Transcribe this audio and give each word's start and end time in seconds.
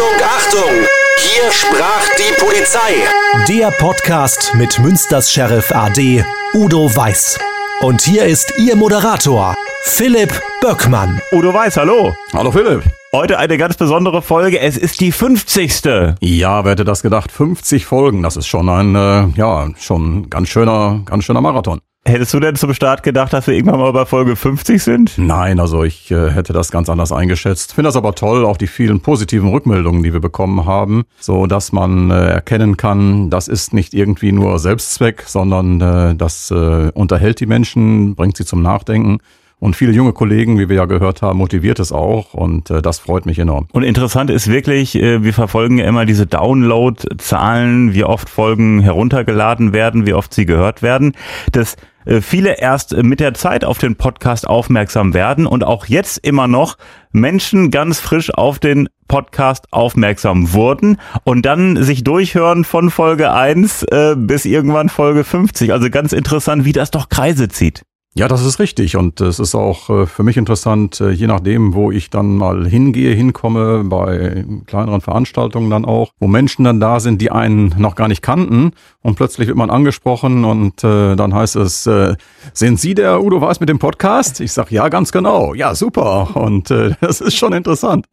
Achtung, 0.00 0.22
Achtung! 0.24 0.70
Hier 1.18 1.52
sprach 1.52 2.08
die 2.16 2.32
Polizei. 2.40 3.04
Der 3.48 3.70
Podcast 3.70 4.54
mit 4.54 4.78
Münsters 4.78 5.30
Sheriff 5.30 5.70
AD 5.72 6.24
Udo 6.54 6.96
Weiß. 6.96 7.38
Und 7.82 8.00
hier 8.00 8.24
ist 8.24 8.54
Ihr 8.58 8.76
Moderator, 8.76 9.54
Philipp 9.82 10.32
Böckmann. 10.62 11.20
Udo 11.32 11.52
Weiß, 11.52 11.76
hallo. 11.76 12.14
Hallo 12.32 12.50
Philipp. 12.50 12.82
Heute 13.12 13.38
eine 13.38 13.58
ganz 13.58 13.76
besondere 13.76 14.22
Folge. 14.22 14.60
Es 14.60 14.78
ist 14.78 15.00
die 15.00 15.12
50. 15.12 15.82
Ja, 16.20 16.64
wer 16.64 16.70
hätte 16.72 16.84
das 16.86 17.02
gedacht? 17.02 17.30
50 17.30 17.84
Folgen, 17.84 18.22
das 18.22 18.38
ist 18.38 18.46
schon 18.46 18.70
ein, 18.70 18.94
äh, 18.94 19.26
ja, 19.36 19.68
schon 19.78 20.30
ganz 20.30 20.48
schöner, 20.48 21.02
ganz 21.04 21.24
schöner 21.24 21.42
Marathon. 21.42 21.80
Hättest 22.06 22.32
du 22.32 22.40
denn 22.40 22.56
zum 22.56 22.72
Start 22.72 23.02
gedacht, 23.02 23.34
dass 23.34 23.46
wir 23.46 23.52
irgendwann 23.54 23.78
mal 23.78 23.92
bei 23.92 24.06
Folge 24.06 24.34
50 24.34 24.82
sind? 24.82 25.18
Nein, 25.18 25.60
also 25.60 25.84
ich 25.84 26.10
äh, 26.10 26.30
hätte 26.30 26.54
das 26.54 26.70
ganz 26.70 26.88
anders 26.88 27.12
eingeschätzt. 27.12 27.74
Finde 27.74 27.88
das 27.88 27.96
aber 27.96 28.14
toll, 28.14 28.46
auch 28.46 28.56
die 28.56 28.68
vielen 28.68 29.00
positiven 29.00 29.50
Rückmeldungen, 29.50 30.02
die 30.02 30.14
wir 30.14 30.20
bekommen 30.20 30.64
haben, 30.64 31.04
so 31.20 31.46
dass 31.46 31.72
man 31.72 32.10
äh, 32.10 32.30
erkennen 32.30 32.78
kann, 32.78 33.28
das 33.28 33.48
ist 33.48 33.74
nicht 33.74 33.92
irgendwie 33.92 34.32
nur 34.32 34.58
Selbstzweck, 34.58 35.24
sondern 35.26 35.80
äh, 35.82 36.14
das 36.14 36.50
äh, 36.50 36.90
unterhält 36.94 37.38
die 37.38 37.46
Menschen, 37.46 38.14
bringt 38.14 38.38
sie 38.38 38.46
zum 38.46 38.62
Nachdenken. 38.62 39.18
Und 39.60 39.76
viele 39.76 39.92
junge 39.92 40.14
Kollegen, 40.14 40.58
wie 40.58 40.68
wir 40.68 40.76
ja 40.76 40.86
gehört 40.86 41.22
haben, 41.22 41.38
motiviert 41.38 41.78
es 41.78 41.92
auch 41.92 42.34
und 42.34 42.70
äh, 42.70 42.80
das 42.82 42.98
freut 42.98 43.26
mich 43.26 43.38
enorm. 43.38 43.68
Und 43.72 43.82
interessant 43.82 44.30
ist 44.30 44.48
wirklich, 44.48 44.96
äh, 44.96 45.22
wir 45.22 45.34
verfolgen 45.34 45.78
ja 45.78 45.84
immer 45.84 46.06
diese 46.06 46.26
Download-Zahlen, 46.26 47.92
wie 47.94 48.04
oft 48.04 48.30
Folgen 48.30 48.80
heruntergeladen 48.80 49.72
werden, 49.72 50.06
wie 50.06 50.14
oft 50.14 50.32
sie 50.32 50.46
gehört 50.46 50.82
werden. 50.82 51.12
Das 51.52 51.76
äh, 52.06 52.20
viele 52.22 52.58
erst 52.58 52.96
mit 52.96 53.20
der 53.20 53.34
Zeit 53.34 53.64
auf 53.64 53.78
den 53.78 53.96
Podcast 53.96 54.46
aufmerksam 54.46 55.12
werden 55.12 55.46
und 55.46 55.62
auch 55.64 55.86
jetzt 55.86 56.18
immer 56.18 56.48
noch 56.48 56.78
Menschen 57.12 57.70
ganz 57.70 58.00
frisch 58.00 58.32
auf 58.32 58.58
den 58.58 58.88
Podcast 59.08 59.66
aufmerksam 59.72 60.52
wurden 60.52 60.98
und 61.24 61.44
dann 61.44 61.82
sich 61.82 62.04
durchhören 62.04 62.64
von 62.64 62.90
Folge 62.90 63.32
1 63.32 63.82
äh, 63.82 64.14
bis 64.16 64.44
irgendwann 64.44 64.88
Folge 64.88 65.24
50. 65.24 65.72
Also 65.72 65.90
ganz 65.90 66.12
interessant, 66.12 66.64
wie 66.64 66.72
das 66.72 66.90
doch 66.90 67.08
Kreise 67.08 67.48
zieht. 67.48 67.82
Ja, 68.14 68.26
das 68.26 68.44
ist 68.44 68.58
richtig. 68.58 68.96
Und 68.96 69.20
es 69.20 69.38
ist 69.38 69.54
auch 69.54 69.88
äh, 69.88 70.06
für 70.06 70.24
mich 70.24 70.36
interessant, 70.36 71.00
äh, 71.00 71.10
je 71.10 71.28
nachdem, 71.28 71.74
wo 71.74 71.92
ich 71.92 72.10
dann 72.10 72.36
mal 72.36 72.66
hingehe, 72.66 73.14
hinkomme, 73.14 73.84
bei 73.84 74.44
kleineren 74.66 75.00
Veranstaltungen 75.00 75.70
dann 75.70 75.84
auch, 75.84 76.10
wo 76.18 76.26
Menschen 76.26 76.64
dann 76.64 76.80
da 76.80 76.98
sind, 76.98 77.22
die 77.22 77.30
einen 77.30 77.72
noch 77.78 77.94
gar 77.94 78.08
nicht 78.08 78.20
kannten. 78.20 78.72
Und 79.00 79.14
plötzlich 79.14 79.46
wird 79.46 79.56
man 79.56 79.70
angesprochen 79.70 80.44
und 80.44 80.82
äh, 80.82 81.14
dann 81.14 81.32
heißt 81.32 81.54
es, 81.54 81.86
äh, 81.86 82.16
sind 82.52 82.80
Sie 82.80 82.94
der 82.94 83.22
Udo 83.22 83.40
Weiß 83.40 83.60
mit 83.60 83.68
dem 83.68 83.78
Podcast? 83.78 84.40
Ich 84.40 84.52
sage, 84.52 84.74
ja, 84.74 84.88
ganz 84.88 85.12
genau. 85.12 85.54
Ja, 85.54 85.76
super. 85.76 86.34
Und 86.34 86.72
äh, 86.72 86.96
das 87.00 87.20
ist 87.20 87.36
schon 87.36 87.52
interessant. 87.52 88.06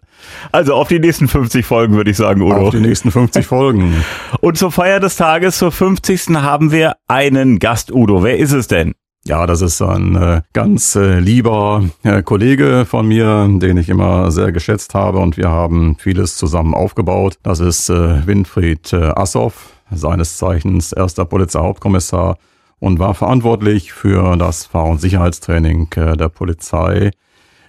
Also 0.51 0.75
auf 0.75 0.89
die 0.89 0.99
nächsten 0.99 1.27
50 1.27 1.65
Folgen 1.65 1.95
würde 1.95 2.11
ich 2.11 2.17
sagen, 2.17 2.43
Udo. 2.43 2.67
Auf 2.67 2.69
die 2.69 2.81
nächsten 2.81 3.09
50 3.09 3.47
Folgen. 3.47 3.95
Und 4.41 4.59
zur 4.59 4.71
Feier 4.71 4.99
des 4.99 5.15
Tages, 5.15 5.57
zur 5.57 5.71
50. 5.71 6.35
haben 6.35 6.71
wir 6.71 6.97
einen 7.07 7.57
Gast, 7.57 7.91
Udo. 7.91 8.23
Wer 8.23 8.37
ist 8.37 8.51
es 8.51 8.67
denn? 8.67 8.93
Ja, 9.27 9.45
das 9.45 9.61
ist 9.61 9.81
ein 9.81 10.15
äh, 10.15 10.41
ganz 10.53 10.95
äh, 10.95 11.19
lieber 11.19 11.83
äh, 12.03 12.23
Kollege 12.23 12.85
von 12.85 13.09
mir, 13.09 13.45
den 13.59 13.75
ich 13.75 13.89
immer 13.89 14.31
sehr 14.31 14.53
geschätzt 14.53 14.93
habe 14.93 15.19
und 15.19 15.35
wir 15.35 15.49
haben 15.49 15.97
vieles 15.99 16.37
zusammen 16.37 16.73
aufgebaut. 16.73 17.37
Das 17.43 17.59
ist 17.59 17.89
äh, 17.89 18.25
Winfried 18.25 18.93
äh, 18.93 19.11
Assoff, 19.17 19.73
seines 19.91 20.37
Zeichens 20.37 20.93
erster 20.93 21.25
Polizeihauptkommissar 21.25 22.37
und 22.79 22.99
war 22.99 23.15
verantwortlich 23.15 23.91
für 23.91 24.37
das 24.37 24.65
Fahr- 24.65 24.85
und 24.85 25.01
Sicherheitstraining 25.01 25.89
äh, 25.97 26.15
der 26.15 26.29
Polizei 26.29 27.11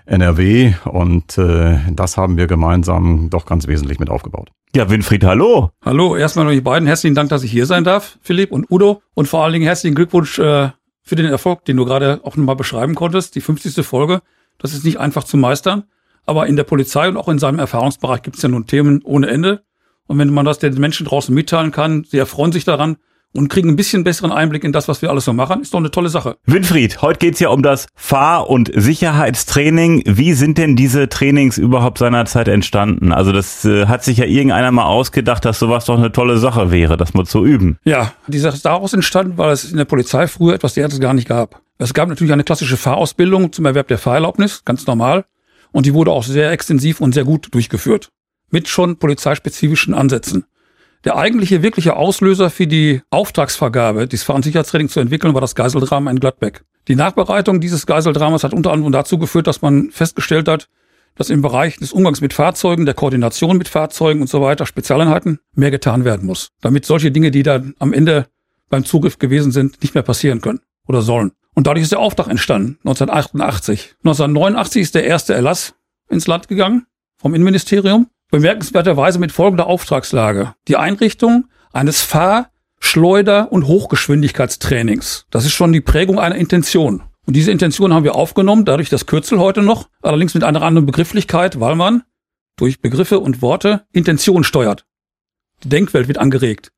NRW 0.06 0.75
und 0.84 1.39
äh, 1.39 1.78
das 1.91 2.17
haben 2.17 2.37
wir 2.37 2.47
gemeinsam 2.47 3.31
doch 3.31 3.47
ganz 3.47 3.67
wesentlich 3.67 3.98
mit 3.98 4.11
aufgebaut. 4.11 4.50
Ja, 4.77 4.89
Winfried, 4.89 5.25
hallo. 5.25 5.70
Hallo, 5.84 6.15
erstmal 6.15 6.45
noch 6.45 6.53
die 6.53 6.61
beiden. 6.61 6.87
Herzlichen 6.87 7.17
Dank, 7.17 7.31
dass 7.31 7.43
ich 7.43 7.50
hier 7.50 7.67
sein 7.67 7.83
darf, 7.83 8.17
Philipp 8.22 8.53
und 8.53 8.70
Udo. 8.70 9.03
Und 9.15 9.27
vor 9.27 9.43
allen 9.43 9.55
Dingen 9.55 9.65
herzlichen 9.65 9.97
Glückwunsch 9.97 10.38
äh, 10.38 10.69
für 11.08 11.16
den 11.16 11.24
Erfolg, 11.24 11.64
den 11.64 11.78
du 11.78 11.86
gerade 11.86 12.20
auch 12.22 12.36
nochmal 12.36 12.54
beschreiben 12.54 12.94
konntest. 12.94 13.34
Die 13.34 13.41
50. 13.41 13.84
Folge, 13.86 14.20
das 14.58 14.74
ist 14.74 14.84
nicht 14.84 15.00
einfach 15.00 15.24
zu 15.24 15.38
meistern. 15.38 15.84
Aber 16.26 16.46
in 16.46 16.56
der 16.56 16.64
Polizei 16.64 17.08
und 17.08 17.16
auch 17.16 17.28
in 17.28 17.38
seinem 17.38 17.58
Erfahrungsbereich 17.58 18.20
gibt 18.20 18.36
es 18.36 18.42
ja 18.42 18.50
nun 18.50 18.66
Themen 18.66 19.00
ohne 19.04 19.28
Ende. 19.28 19.62
Und 20.06 20.19
wenn 20.19 20.28
man 20.28 20.44
das 20.44 20.58
den 20.58 20.74
Menschen 20.74 21.06
draußen 21.06 21.34
mitteilen 21.34 21.70
kann, 21.70 22.04
sie 22.04 22.19
erfreuen 22.19 22.52
sich 22.52 22.66
daran, 22.66 22.98
und 23.34 23.49
kriegen 23.49 23.69
ein 23.69 23.77
bisschen 23.77 24.05
besseren 24.05 24.33
Einblick 24.33 24.65
in 24.65 24.72
das, 24.72 24.89
was 24.89 25.03
wir 25.03 25.11
alles 25.11 25.25
so 25.25 25.33
machen. 25.33 25.61
Ist 25.61 25.75
doch 25.75 25.78
eine 25.78 25.91
tolle 25.91 26.09
Sache. 26.09 26.37
Winfried, 26.47 27.03
heute 27.03 27.19
geht's 27.19 27.41
ja 27.41 27.50
um 27.50 27.62
das 27.62 27.87
Fahr- 27.94 28.49
und 28.49 28.71
Sicherheitstraining. 28.75 30.03
Wie 30.06 30.33
sind 30.33 30.59
denn 30.59 30.77
diese 30.77 31.09
Trainings 31.09 31.59
überhaupt 31.59 31.99
seinerzeit 31.99 32.49
entstanden? 32.49 33.12
Also 33.12 33.33
das 33.33 33.65
äh, 33.65 33.87
hat 33.87 34.05
sich 34.05 34.19
ja 34.19 34.25
irgendeiner 34.25 34.72
mal 34.72 34.87
ausgedacht, 34.87 35.44
dass 35.44 35.59
sowas 35.59 35.84
doch 35.84 35.99
eine 35.99 36.12
tolle 36.12 36.38
Sache 36.38 36.71
wäre, 36.71 36.97
das 36.97 37.15
mal 37.15 37.27
zu 37.27 37.44
üben. 37.44 37.78
Ja, 37.84 38.12
die 38.27 38.38
Sache 38.38 38.56
ist 38.56 38.65
daraus 38.65 38.93
entstanden, 38.93 39.37
weil 39.37 39.53
es 39.53 39.71
in 39.71 39.77
der 39.77 39.84
Polizei 39.84 40.27
früher 40.27 40.55
etwas 40.55 40.75
derartiges 40.75 41.00
gar 41.00 41.15
nicht 41.15 41.28
gab. 41.28 41.61
Es 41.78 41.94
gab 41.94 42.09
natürlich 42.09 42.33
eine 42.33 42.44
klassische 42.44 42.77
Fahrausbildung 42.77 43.53
zum 43.53 43.67
Erwerb 43.67 43.88
der 43.88 43.99
Fahrerlaubnis, 43.99 44.65
ganz 44.65 44.87
normal. 44.87 45.25
Und 45.71 45.87
die 45.87 45.94
wurde 45.94 46.11
auch 46.11 46.25
sehr 46.25 46.50
extensiv 46.50 47.00
und 47.00 47.12
sehr 47.12 47.25
gut 47.25 47.55
durchgeführt. 47.55 48.09
Mit 48.50 48.69
schon 48.69 48.97
polizeispezifischen 48.97 49.94
Ansätzen. 49.94 50.47
Der 51.04 51.16
eigentliche 51.16 51.62
wirkliche 51.62 51.97
Auslöser 51.97 52.50
für 52.50 52.66
die 52.66 53.03
Auftragsvergabe, 53.10 54.09
dieses 54.09 54.25
Fahren- 54.25 54.42
zu 54.42 55.00
entwickeln, 55.00 55.34
war 55.34 55.41
das 55.41 55.54
Geiseldrama 55.54 56.10
in 56.10 56.19
Gladbeck. 56.19 56.64
Die 56.88 56.97
Nachbereitung 56.97 57.60
dieses 57.60 57.86
Geiseldramas 57.86 58.44
hat 58.44 58.53
unter 58.53 58.72
anderem 58.72 58.92
dazu 58.92 59.19
geführt, 59.19 59.47
dass 59.47 59.62
man 59.62 59.91
festgestellt 59.91 60.48
hat, 60.48 60.69
dass 61.14 61.31
im 61.31 61.42
Bereich 61.42 61.76
des 61.76 61.92
Umgangs 61.92 62.20
mit 62.20 62.32
Fahrzeugen, 62.32 62.84
der 62.84 62.94
Koordination 62.94 63.58
mit 63.58 63.69
Fahrzeugen 63.69 64.20
und 64.20 64.28
so 64.28 64.41
weiter, 64.41 64.66
Spezialeinheiten, 64.66 65.41
mehr 65.54 65.70
getan 65.70 66.04
werden 66.04 66.26
muss. 66.26 66.50
Damit 66.60 66.84
solche 66.84 67.10
Dinge, 67.10 67.31
die 67.31 67.42
dann 67.42 67.75
am 67.78 67.92
Ende 67.92 68.26
beim 68.69 68.84
Zugriff 68.84 69.19
gewesen 69.19 69.53
sind, 69.53 69.82
nicht 69.82 69.94
mehr 69.94 70.03
passieren 70.03 70.41
können 70.41 70.60
oder 70.87 71.03
sollen. 71.03 71.32
Und 71.54 71.66
dadurch 71.66 71.82
ist 71.82 71.92
der 71.92 71.98
Auftrag 71.98 72.28
entstanden, 72.28 72.78
1988. 72.84 73.97
1989 74.04 74.82
ist 74.82 74.94
der 74.94 75.04
erste 75.04 75.34
Erlass 75.34 75.75
ins 76.08 76.26
Land 76.26 76.48
gegangen 76.48 76.87
vom 77.16 77.34
Innenministerium 77.34 78.08
bemerkenswerterweise 78.31 79.19
mit 79.19 79.33
folgender 79.33 79.66
Auftragslage. 79.66 80.55
Die 80.69 80.77
Einrichtung 80.77 81.49
eines 81.72 82.03
Fahr-, 82.03 82.50
Schleuder- 82.81 83.50
und 83.53 83.66
Hochgeschwindigkeitstrainings. 83.66 85.27
Das 85.31 85.44
ist 85.44 85.53
schon 85.53 85.72
die 85.72 85.81
Prägung 85.81 86.19
einer 86.19 86.37
Intention. 86.37 87.03
Und 87.27 87.34
diese 87.34 87.50
Intention 87.50 87.93
haben 87.93 88.05
wir 88.05 88.15
aufgenommen, 88.15 88.65
dadurch 88.65 88.88
das 88.88 89.06
Kürzel 89.06 89.38
heute 89.38 89.62
noch, 89.62 89.88
allerdings 90.00 90.34
mit 90.34 90.44
einer 90.44 90.62
anderen 90.62 90.87
Begrifflichkeit, 90.87 91.61
weil 91.61 91.75
man 91.75 92.03
durch 92.56 92.81
Begriffe 92.81 93.21
und 93.21 93.43
Worte 93.43 93.84
Intention 93.93 94.44
steuert. 94.44 94.87
Die 95.62 95.69
Denkwelt 95.69 96.09
wird 96.09 96.19
angeregt. 96.19 96.72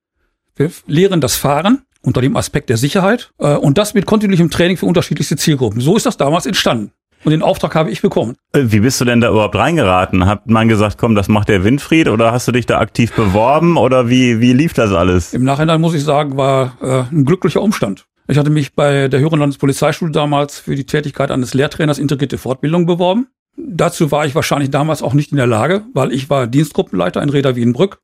Wir 0.56 0.70
lehren 0.86 1.20
das 1.20 1.36
Fahren 1.36 1.82
unter 2.02 2.20
dem 2.20 2.36
Aspekt 2.36 2.70
der 2.70 2.76
Sicherheit 2.76 3.32
äh, 3.38 3.54
und 3.54 3.78
das 3.78 3.94
mit 3.94 4.06
kontinuierlichem 4.06 4.50
Training 4.50 4.76
für 4.76 4.86
unterschiedlichste 4.86 5.36
Zielgruppen. 5.36 5.80
So 5.80 5.96
ist 5.96 6.06
das 6.06 6.16
damals 6.16 6.46
entstanden. 6.46 6.92
Und 7.24 7.32
den 7.32 7.42
Auftrag 7.42 7.74
habe 7.74 7.90
ich 7.90 8.00
bekommen. 8.00 8.36
Äh, 8.52 8.64
wie 8.66 8.80
bist 8.80 9.00
du 9.00 9.04
denn 9.04 9.20
da 9.20 9.30
überhaupt 9.30 9.54
reingeraten? 9.54 10.26
Hat 10.26 10.48
man 10.48 10.68
gesagt, 10.68 10.96
komm, 10.98 11.14
das 11.14 11.28
macht 11.28 11.48
der 11.48 11.64
Winfried 11.64 12.08
oder 12.08 12.32
hast 12.32 12.48
du 12.48 12.52
dich 12.52 12.66
da 12.66 12.78
aktiv 12.78 13.12
beworben 13.14 13.76
oder 13.76 14.08
wie, 14.08 14.40
wie 14.40 14.52
lief 14.52 14.72
das 14.72 14.92
alles? 14.92 15.34
Im 15.34 15.44
Nachhinein 15.44 15.80
muss 15.80 15.94
ich 15.94 16.02
sagen, 16.02 16.36
war 16.36 16.76
äh, 16.80 17.14
ein 17.14 17.24
glücklicher 17.24 17.60
Umstand. 17.60 18.06
Ich 18.26 18.38
hatte 18.38 18.50
mich 18.50 18.74
bei 18.74 19.08
der 19.08 19.20
Höheren 19.20 19.40
Landespolizeischule 19.40 20.12
damals 20.12 20.58
für 20.58 20.76
die 20.76 20.86
Tätigkeit 20.86 21.30
eines 21.30 21.52
Lehrtrainers 21.52 21.98
integrierte 21.98 22.38
Fortbildung 22.38 22.86
beworben. 22.86 23.26
Dazu 23.56 24.10
war 24.10 24.24
ich 24.24 24.34
wahrscheinlich 24.34 24.70
damals 24.70 25.02
auch 25.02 25.12
nicht 25.12 25.32
in 25.32 25.36
der 25.36 25.46
Lage, 25.46 25.82
weil 25.92 26.12
ich 26.12 26.30
war 26.30 26.46
Dienstgruppenleiter 26.46 27.22
in 27.22 27.28
Reda 27.28 27.56
Wienbrück. 27.56 28.00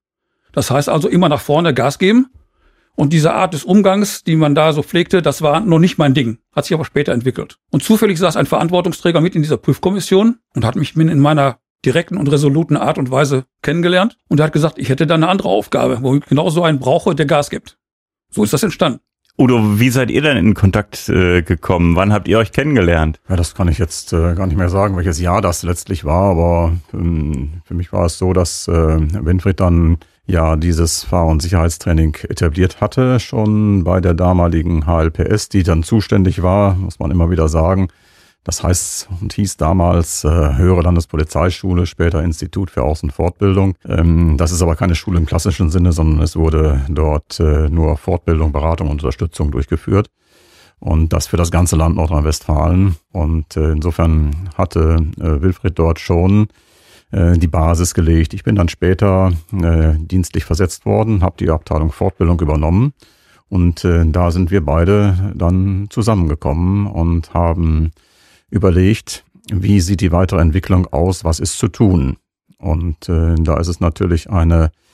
Das 0.53 0.71
heißt 0.71 0.89
also 0.89 1.09
immer 1.09 1.29
nach 1.29 1.41
vorne 1.41 1.73
Gas 1.73 1.99
geben 1.99 2.27
und 2.97 3.13
diese 3.13 3.35
Art 3.35 3.55
des 3.55 3.65
Umgangs, 3.65 4.25
die 4.25 4.37
man 4.37 4.55
da 4.55 4.73
so 4.73 4.83
pflegte, 4.83 5.23
das 5.23 5.43
war 5.43 5.61
noch 5.61 5.79
nicht 5.79 5.99
mein 5.99 6.15
Ding, 6.15 6.39
hat 6.53 6.65
sich 6.65 6.75
aber 6.75 6.85
später 6.85 7.13
entwickelt. 7.13 7.59
Und 7.71 7.85
zufällig 7.85 8.19
saß 8.19 8.37
ein 8.37 8.47
Verantwortungsträger 8.47 9.21
mit 9.21 9.37
in 9.37 9.43
dieser 9.43 9.59
Prüfkommission 9.59 10.39
und 10.55 10.65
hat 10.65 10.77
mich 10.77 10.97
in 10.97 11.21
meiner 11.21 11.59
direkten 11.85 12.17
und 12.17 12.31
resoluten 12.31 12.77
Art 12.77 12.99
und 12.99 13.11
Weise 13.11 13.45
kennengelernt 13.63 14.17
und 14.29 14.41
er 14.41 14.47
hat 14.47 14.53
gesagt, 14.53 14.79
ich 14.79 14.89
hätte 14.89 15.07
da 15.07 15.15
eine 15.15 15.29
andere 15.29 15.49
Aufgabe, 15.49 15.99
wo 16.01 16.17
ich 16.17 16.25
genau 16.25 16.51
so 16.51 16.65
einen 16.65 16.79
brauche, 16.79 17.15
der 17.15 17.27
Gas 17.27 17.51
gibt. 17.51 17.79
So 18.31 18.43
ist 18.43 18.53
das 18.53 18.63
entstanden. 18.63 19.01
Udo, 19.39 19.79
wie 19.79 19.91
seid 19.91 20.11
ihr 20.11 20.23
denn 20.23 20.39
in 20.39 20.55
Kontakt 20.55 21.11
äh, 21.11 21.43
gekommen? 21.43 21.95
Wann 21.95 22.13
habt 22.13 22.27
ihr 22.27 22.39
euch 22.39 22.53
kennengelernt? 22.53 23.21
Ja, 23.29 23.37
das 23.37 23.55
kann 23.55 23.69
ich 23.69 23.77
jetzt 23.77 24.15
äh, 24.15 24.35
gar 24.35 24.47
nicht 24.47 24.57
mehr 24.57 24.71
sagen, 24.71 24.97
welches 24.97 25.21
Jahr 25.21 25.43
das 25.43 25.63
letztlich 25.63 26.07
war, 26.07 26.31
aber 26.31 26.73
ähm, 26.95 27.61
für 27.65 27.75
mich 27.75 27.93
war 27.93 28.07
es 28.07 28.17
so, 28.17 28.33
dass 28.33 28.67
äh, 28.67 28.73
Winfried 28.73 29.61
dann 29.61 29.99
ja 30.27 30.57
dieses 30.57 31.05
Fahr- 31.05 31.27
und 31.27 31.41
Sicherheitstraining 31.43 32.17
etabliert 32.29 32.81
hatte, 32.81 33.21
schon 33.21 33.85
bei 33.85 34.01
der 34.01 34.15
damaligen 34.15 34.87
HLPS, 34.87 35.49
die 35.49 35.63
dann 35.63 35.83
zuständig 35.83 36.43
war, 36.43 36.75
muss 36.75 36.99
man 36.99 37.11
immer 37.11 37.31
wieder 37.31 37.49
sagen. 37.49 37.89
Das 38.47 38.63
heißt 38.63 39.09
und 39.21 39.33
hieß 39.33 39.57
damals 39.57 40.23
äh, 40.23 40.29
Höhere 40.29 40.83
Landespolizeischule, 40.83 41.85
später 41.85 42.23
Institut 42.23 42.71
für 42.71 42.85
Außenfortbildung. 42.85 43.75
Ähm, 43.89 44.37
das 44.37 44.53
ist 44.53 44.63
aber 44.63 44.77
keine 44.77 44.95
Schule 44.95 45.19
im 45.19 45.27
klassischen 45.27 45.69
Sinne, 45.69 45.91
sondern 45.91 46.23
es 46.23 46.37
wurde 46.37 46.83
dort 46.89 47.41
äh, 47.41 47.69
nur 47.69 47.97
Fortbildung, 47.97 48.53
Beratung 48.53 48.87
und 48.87 49.03
Unterstützung 49.03 49.51
durchgeführt. 49.51 50.11
Und 50.79 51.13
das 51.13 51.27
für 51.27 51.37
das 51.37 51.51
ganze 51.51 51.75
Land 51.75 51.97
Nordrhein-Westfalen. 51.97 52.95
Und 53.11 53.57
äh, 53.57 53.73
insofern 53.73 54.49
hatte 54.57 54.99
äh, 55.19 55.43
Wilfried 55.43 55.77
dort 55.77 55.99
schon 55.99 56.47
die 57.17 57.47
Basis 57.47 57.95
gelegt. 57.95 58.35
Ich 58.35 58.45
bin 58.45 58.57
dann 58.57 58.69
später 58.69 59.33
äh, 59.53 59.95
dienstlich 59.97 60.45
versetzt 60.45 60.85
worden, 60.85 61.23
habe 61.23 61.37
die 61.39 61.51
Abteilung 61.51 61.91
Fortbildung 61.91 62.41
übernommen 62.41 62.93
und 63.49 63.85
äh, 63.85 64.05
da 64.07 64.31
sind 64.31 64.51
wir 64.51 64.65
beide 64.65 65.33
dann 65.35 65.87
zusammengekommen 65.91 66.87
und 66.87 67.33
haben 67.33 67.93
überlegt, 68.51 69.25
wie 69.53 69.81
sieht 69.81 70.01
die 70.01 70.13
weitere 70.13 70.41
Entwicklung 70.41 70.87
aus, 70.93 71.25
was 71.25 71.39
ist 71.39 71.59
zu 71.59 71.69
tun. 71.69 72.17
Und 72.59 73.09
äh, 73.09 73.37
da 73.37 73.59
ist 73.59 73.69
es 73.69 73.81
natürlich 73.81 74.31
eine 74.31 74.65
äh, 74.65 74.86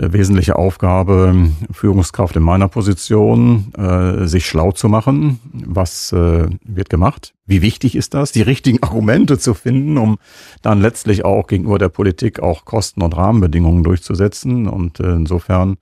wesentliche 0.00 0.56
Aufgabe, 0.56 1.50
Führungskraft 1.70 2.36
in 2.36 2.42
meiner 2.42 2.68
Position, 2.68 3.72
äh, 3.76 4.26
sich 4.26 4.46
schlau 4.46 4.72
zu 4.72 4.88
machen. 4.88 5.40
Was 5.52 6.12
äh, 6.12 6.48
wird 6.64 6.90
gemacht? 6.90 7.34
Wie 7.46 7.62
wichtig 7.62 7.96
ist 7.96 8.14
das, 8.14 8.32
die 8.32 8.42
richtigen 8.42 8.78
Argumente 8.82 9.38
zu 9.38 9.54
finden, 9.54 9.98
um 9.98 10.18
dann 10.62 10.80
letztlich 10.80 11.24
auch 11.24 11.46
gegenüber 11.46 11.78
der 11.78 11.88
Politik 11.88 12.40
auch 12.40 12.64
Kosten 12.64 13.02
und 13.02 13.16
Rahmenbedingungen 13.16 13.84
durchzusetzen? 13.84 14.68
Und 14.68 15.00
äh, 15.00 15.12
insofern 15.12 15.76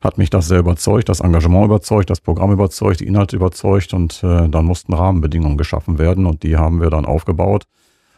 hat 0.00 0.18
mich 0.18 0.30
das 0.30 0.48
sehr 0.48 0.58
überzeugt, 0.58 1.08
das 1.08 1.20
Engagement 1.20 1.66
überzeugt, 1.66 2.10
das 2.10 2.20
Programm 2.20 2.50
überzeugt, 2.50 3.00
die 3.00 3.06
Inhalte 3.06 3.36
überzeugt 3.36 3.94
und 3.94 4.22
äh, 4.24 4.48
dann 4.48 4.64
mussten 4.64 4.92
Rahmenbedingungen 4.92 5.56
geschaffen 5.56 5.98
werden 5.98 6.26
und 6.26 6.42
die 6.42 6.56
haben 6.56 6.80
wir 6.80 6.90
dann 6.90 7.04
aufgebaut. 7.04 7.64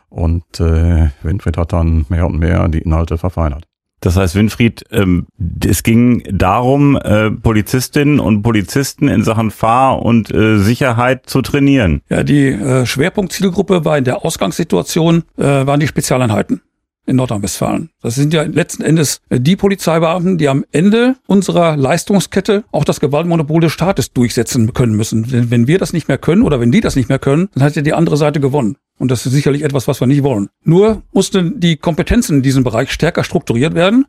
Und 0.08 0.60
äh, 0.60 1.10
Winfried 1.22 1.56
hat 1.56 1.72
dann 1.72 2.06
mehr 2.08 2.26
und 2.26 2.38
mehr 2.38 2.68
die 2.68 2.78
Inhalte 2.78 3.18
verfeinert. 3.18 3.66
Das 4.04 4.16
heißt, 4.16 4.34
Winfried, 4.34 4.84
ähm, 4.90 5.26
es 5.64 5.82
ging 5.82 6.22
darum, 6.30 6.96
äh, 6.96 7.30
Polizistinnen 7.30 8.20
und 8.20 8.42
Polizisten 8.42 9.08
in 9.08 9.24
Sachen 9.24 9.50
Fahr- 9.50 10.02
und 10.02 10.30
äh, 10.30 10.58
Sicherheit 10.58 11.24
zu 11.24 11.40
trainieren. 11.40 12.02
Ja, 12.10 12.22
die 12.22 12.48
äh, 12.48 12.84
Schwerpunktzielgruppe 12.84 13.86
war 13.86 13.96
in 13.96 14.04
der 14.04 14.22
Ausgangssituation, 14.22 15.24
äh, 15.38 15.44
waren 15.44 15.80
die 15.80 15.86
Spezialeinheiten 15.86 16.60
in 17.06 17.16
Nordrhein-Westfalen. 17.16 17.90
Das 18.02 18.14
sind 18.14 18.34
ja 18.34 18.42
letzten 18.42 18.82
Endes 18.82 19.20
äh, 19.30 19.40
die 19.40 19.56
Polizeibeamten, 19.56 20.36
die 20.36 20.48
am 20.48 20.66
Ende 20.70 21.16
unserer 21.26 21.74
Leistungskette 21.76 22.64
auch 22.72 22.84
das 22.84 23.00
Gewaltmonopol 23.00 23.62
des 23.62 23.72
Staates 23.72 24.12
durchsetzen 24.12 24.74
können 24.74 24.94
müssen. 24.94 25.24
Denn 25.24 25.50
wenn 25.50 25.66
wir 25.66 25.78
das 25.78 25.94
nicht 25.94 26.08
mehr 26.08 26.18
können 26.18 26.42
oder 26.42 26.60
wenn 26.60 26.72
die 26.72 26.82
das 26.82 26.96
nicht 26.96 27.08
mehr 27.08 27.18
können, 27.18 27.48
dann 27.54 27.62
hat 27.62 27.76
ja 27.76 27.82
die 27.82 27.94
andere 27.94 28.18
Seite 28.18 28.40
gewonnen. 28.40 28.76
Und 28.98 29.10
das 29.10 29.26
ist 29.26 29.32
sicherlich 29.32 29.62
etwas, 29.62 29.88
was 29.88 30.00
wir 30.00 30.06
nicht 30.06 30.22
wollen. 30.22 30.48
Nur 30.62 31.02
mussten 31.12 31.60
die 31.60 31.76
Kompetenzen 31.76 32.36
in 32.36 32.42
diesem 32.42 32.64
Bereich 32.64 32.92
stärker 32.92 33.24
strukturiert 33.24 33.74
werden, 33.74 34.06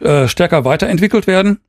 äh, 0.00 0.28
stärker 0.28 0.64
weiterentwickelt 0.64 1.26
werden. 1.26 1.60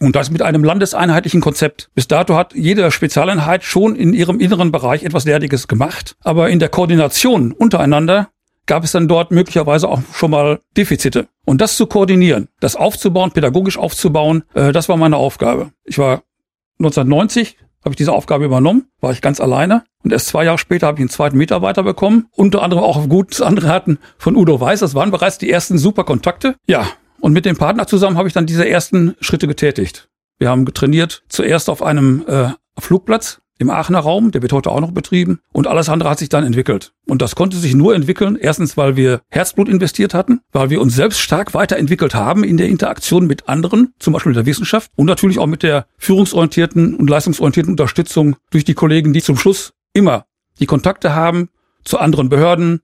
Und 0.00 0.16
das 0.16 0.30
mit 0.30 0.42
einem 0.42 0.64
landeseinheitlichen 0.64 1.40
Konzept. 1.40 1.90
Bis 1.94 2.08
dato 2.08 2.34
hat 2.34 2.54
jede 2.54 2.90
Spezialeinheit 2.90 3.62
schon 3.62 3.94
in 3.94 4.14
ihrem 4.14 4.40
inneren 4.40 4.72
Bereich 4.72 5.04
etwas 5.04 5.24
derartiges 5.24 5.68
gemacht. 5.68 6.16
Aber 6.20 6.48
in 6.48 6.58
der 6.58 6.70
Koordination 6.70 7.52
untereinander 7.52 8.30
gab 8.66 8.84
es 8.84 8.92
dann 8.92 9.08
dort 9.08 9.30
möglicherweise 9.30 9.88
auch 9.88 10.00
schon 10.12 10.30
mal 10.30 10.60
Defizite. 10.76 11.28
Und 11.44 11.60
das 11.60 11.76
zu 11.76 11.86
koordinieren, 11.86 12.48
das 12.60 12.76
aufzubauen, 12.76 13.32
pädagogisch 13.32 13.76
aufzubauen, 13.76 14.44
äh, 14.54 14.72
das 14.72 14.88
war 14.88 14.96
meine 14.96 15.16
Aufgabe. 15.16 15.72
Ich 15.84 15.98
war 15.98 16.22
1990, 16.78 17.58
habe 17.84 17.92
ich 17.92 17.96
diese 17.96 18.12
Aufgabe 18.12 18.44
übernommen, 18.44 18.86
war 19.00 19.12
ich 19.12 19.20
ganz 19.20 19.40
alleine. 19.40 19.84
Und 20.04 20.12
erst 20.12 20.28
zwei 20.28 20.44
Jahre 20.44 20.58
später 20.58 20.86
habe 20.86 20.98
ich 20.98 21.02
einen 21.02 21.08
zweiten 21.08 21.36
Mitarbeiter 21.36 21.82
bekommen. 21.82 22.26
Unter 22.32 22.62
anderem 22.62 22.82
auch 22.82 22.96
auf 22.96 23.08
gutes 23.08 23.40
andere 23.40 23.68
hatten 23.68 23.98
von 24.18 24.36
Udo 24.36 24.60
Weiß. 24.60 24.80
Das 24.80 24.94
waren 24.94 25.10
bereits 25.10 25.38
die 25.38 25.50
ersten 25.50 25.78
super 25.78 26.04
Kontakte. 26.04 26.56
Ja, 26.66 26.86
und 27.20 27.32
mit 27.32 27.44
dem 27.44 27.56
Partner 27.56 27.86
zusammen 27.86 28.16
habe 28.16 28.28
ich 28.28 28.34
dann 28.34 28.46
diese 28.46 28.68
ersten 28.68 29.14
Schritte 29.20 29.46
getätigt. 29.46 30.08
Wir 30.38 30.48
haben 30.48 30.64
getrainiert 30.64 31.22
zuerst 31.28 31.70
auf 31.70 31.82
einem 31.82 32.24
äh, 32.26 32.50
Flugplatz 32.78 33.41
im 33.62 33.70
Aachener 33.70 34.00
Raum, 34.00 34.30
der 34.30 34.42
wird 34.42 34.52
heute 34.52 34.70
auch 34.70 34.80
noch 34.80 34.90
betrieben 34.90 35.40
und 35.52 35.66
alles 35.66 35.88
andere 35.88 36.10
hat 36.10 36.18
sich 36.18 36.28
dann 36.28 36.44
entwickelt. 36.44 36.92
Und 37.06 37.22
das 37.22 37.34
konnte 37.34 37.56
sich 37.56 37.74
nur 37.74 37.94
entwickeln, 37.94 38.36
erstens, 38.38 38.76
weil 38.76 38.96
wir 38.96 39.20
Herzblut 39.30 39.68
investiert 39.68 40.12
hatten, 40.12 40.40
weil 40.52 40.68
wir 40.70 40.80
uns 40.80 40.94
selbst 40.94 41.20
stark 41.20 41.54
weiterentwickelt 41.54 42.14
haben 42.14 42.44
in 42.44 42.56
der 42.56 42.68
Interaktion 42.68 43.26
mit 43.26 43.48
anderen, 43.48 43.94
zum 43.98 44.12
Beispiel 44.12 44.30
mit 44.30 44.36
der 44.36 44.46
Wissenschaft 44.46 44.90
und 44.96 45.06
natürlich 45.06 45.38
auch 45.38 45.46
mit 45.46 45.62
der 45.62 45.86
führungsorientierten 45.96 46.94
und 46.96 47.08
leistungsorientierten 47.08 47.72
Unterstützung 47.72 48.36
durch 48.50 48.64
die 48.64 48.74
Kollegen, 48.74 49.12
die 49.12 49.22
zum 49.22 49.36
Schluss 49.36 49.72
immer 49.94 50.26
die 50.60 50.66
Kontakte 50.66 51.14
haben 51.14 51.48
zu 51.84 51.98
anderen 51.98 52.28
Behörden, 52.28 52.80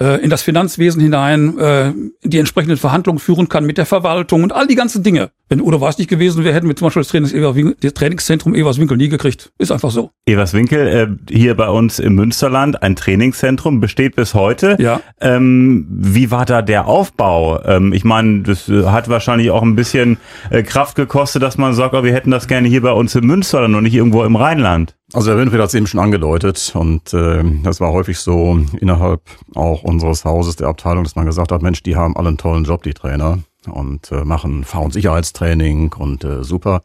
äh, 0.00 0.22
in 0.22 0.30
das 0.30 0.42
Finanzwesen 0.42 1.00
hinein 1.00 1.58
äh, 1.58 1.92
die 2.22 2.38
entsprechenden 2.38 2.76
Verhandlungen 2.76 3.18
führen 3.18 3.48
kann 3.48 3.64
mit 3.64 3.78
der 3.78 3.86
Verwaltung 3.86 4.42
und 4.42 4.52
all 4.52 4.66
die 4.66 4.74
ganzen 4.74 5.02
Dinge. 5.02 5.30
Wenn 5.48 5.60
Udo 5.60 5.80
Weiß 5.80 5.98
nicht 5.98 6.10
gewesen 6.10 6.42
wäre, 6.42 6.54
hätten 6.54 6.66
wir 6.66 6.74
zum 6.74 6.86
Beispiel 6.86 7.02
das, 7.02 7.08
Trainings 7.10 7.76
das 7.80 7.94
Trainingszentrum 7.94 8.54
Everswinkel 8.54 8.96
nie 8.96 9.08
gekriegt. 9.08 9.52
Ist 9.58 9.70
einfach 9.70 9.92
so. 9.92 10.10
Everswinkel, 10.26 10.88
äh, 10.88 11.32
hier 11.32 11.56
bei 11.56 11.68
uns 11.68 12.00
im 12.00 12.16
Münsterland, 12.16 12.82
ein 12.82 12.96
Trainingszentrum, 12.96 13.80
besteht 13.80 14.16
bis 14.16 14.34
heute. 14.34 14.76
Ja. 14.80 15.00
Ähm, 15.20 15.86
wie 15.88 16.32
war 16.32 16.46
da 16.46 16.62
der 16.62 16.88
Aufbau? 16.88 17.62
Ähm, 17.64 17.92
ich 17.92 18.04
meine, 18.04 18.42
das 18.42 18.68
äh, 18.68 18.86
hat 18.86 19.08
wahrscheinlich 19.08 19.50
auch 19.50 19.62
ein 19.62 19.76
bisschen 19.76 20.16
äh, 20.50 20.64
Kraft 20.64 20.96
gekostet, 20.96 21.42
dass 21.42 21.58
man 21.58 21.74
sagt, 21.74 21.94
oh, 21.94 22.02
wir 22.02 22.12
hätten 22.12 22.32
das 22.32 22.48
gerne 22.48 22.66
hier 22.66 22.82
bei 22.82 22.92
uns 22.92 23.14
im 23.14 23.26
Münsterland 23.26 23.74
und 23.76 23.84
nicht 23.84 23.94
irgendwo 23.94 24.24
im 24.24 24.34
Rheinland. 24.34 24.96
Also 25.16 25.30
der 25.30 25.38
Winfried 25.38 25.60
hat 25.62 25.68
es 25.68 25.74
eben 25.74 25.86
schon 25.86 25.98
angedeutet 25.98 26.72
und 26.74 27.14
äh, 27.14 27.42
das 27.62 27.80
war 27.80 27.90
häufig 27.90 28.18
so 28.18 28.60
innerhalb 28.78 29.22
auch 29.54 29.82
unseres 29.82 30.26
Hauses, 30.26 30.56
der 30.56 30.68
Abteilung, 30.68 31.04
dass 31.04 31.16
man 31.16 31.24
gesagt 31.24 31.52
hat, 31.52 31.62
Mensch, 31.62 31.82
die 31.82 31.96
haben 31.96 32.14
alle 32.18 32.28
einen 32.28 32.36
tollen 32.36 32.64
Job, 32.64 32.82
die 32.82 32.92
Trainer 32.92 33.38
und 33.66 34.12
äh, 34.12 34.26
machen 34.26 34.62
Fahr- 34.64 34.82
und 34.82 34.92
Sicherheitstraining 34.92 35.94
und 35.94 36.22
äh, 36.22 36.44
super. 36.44 36.82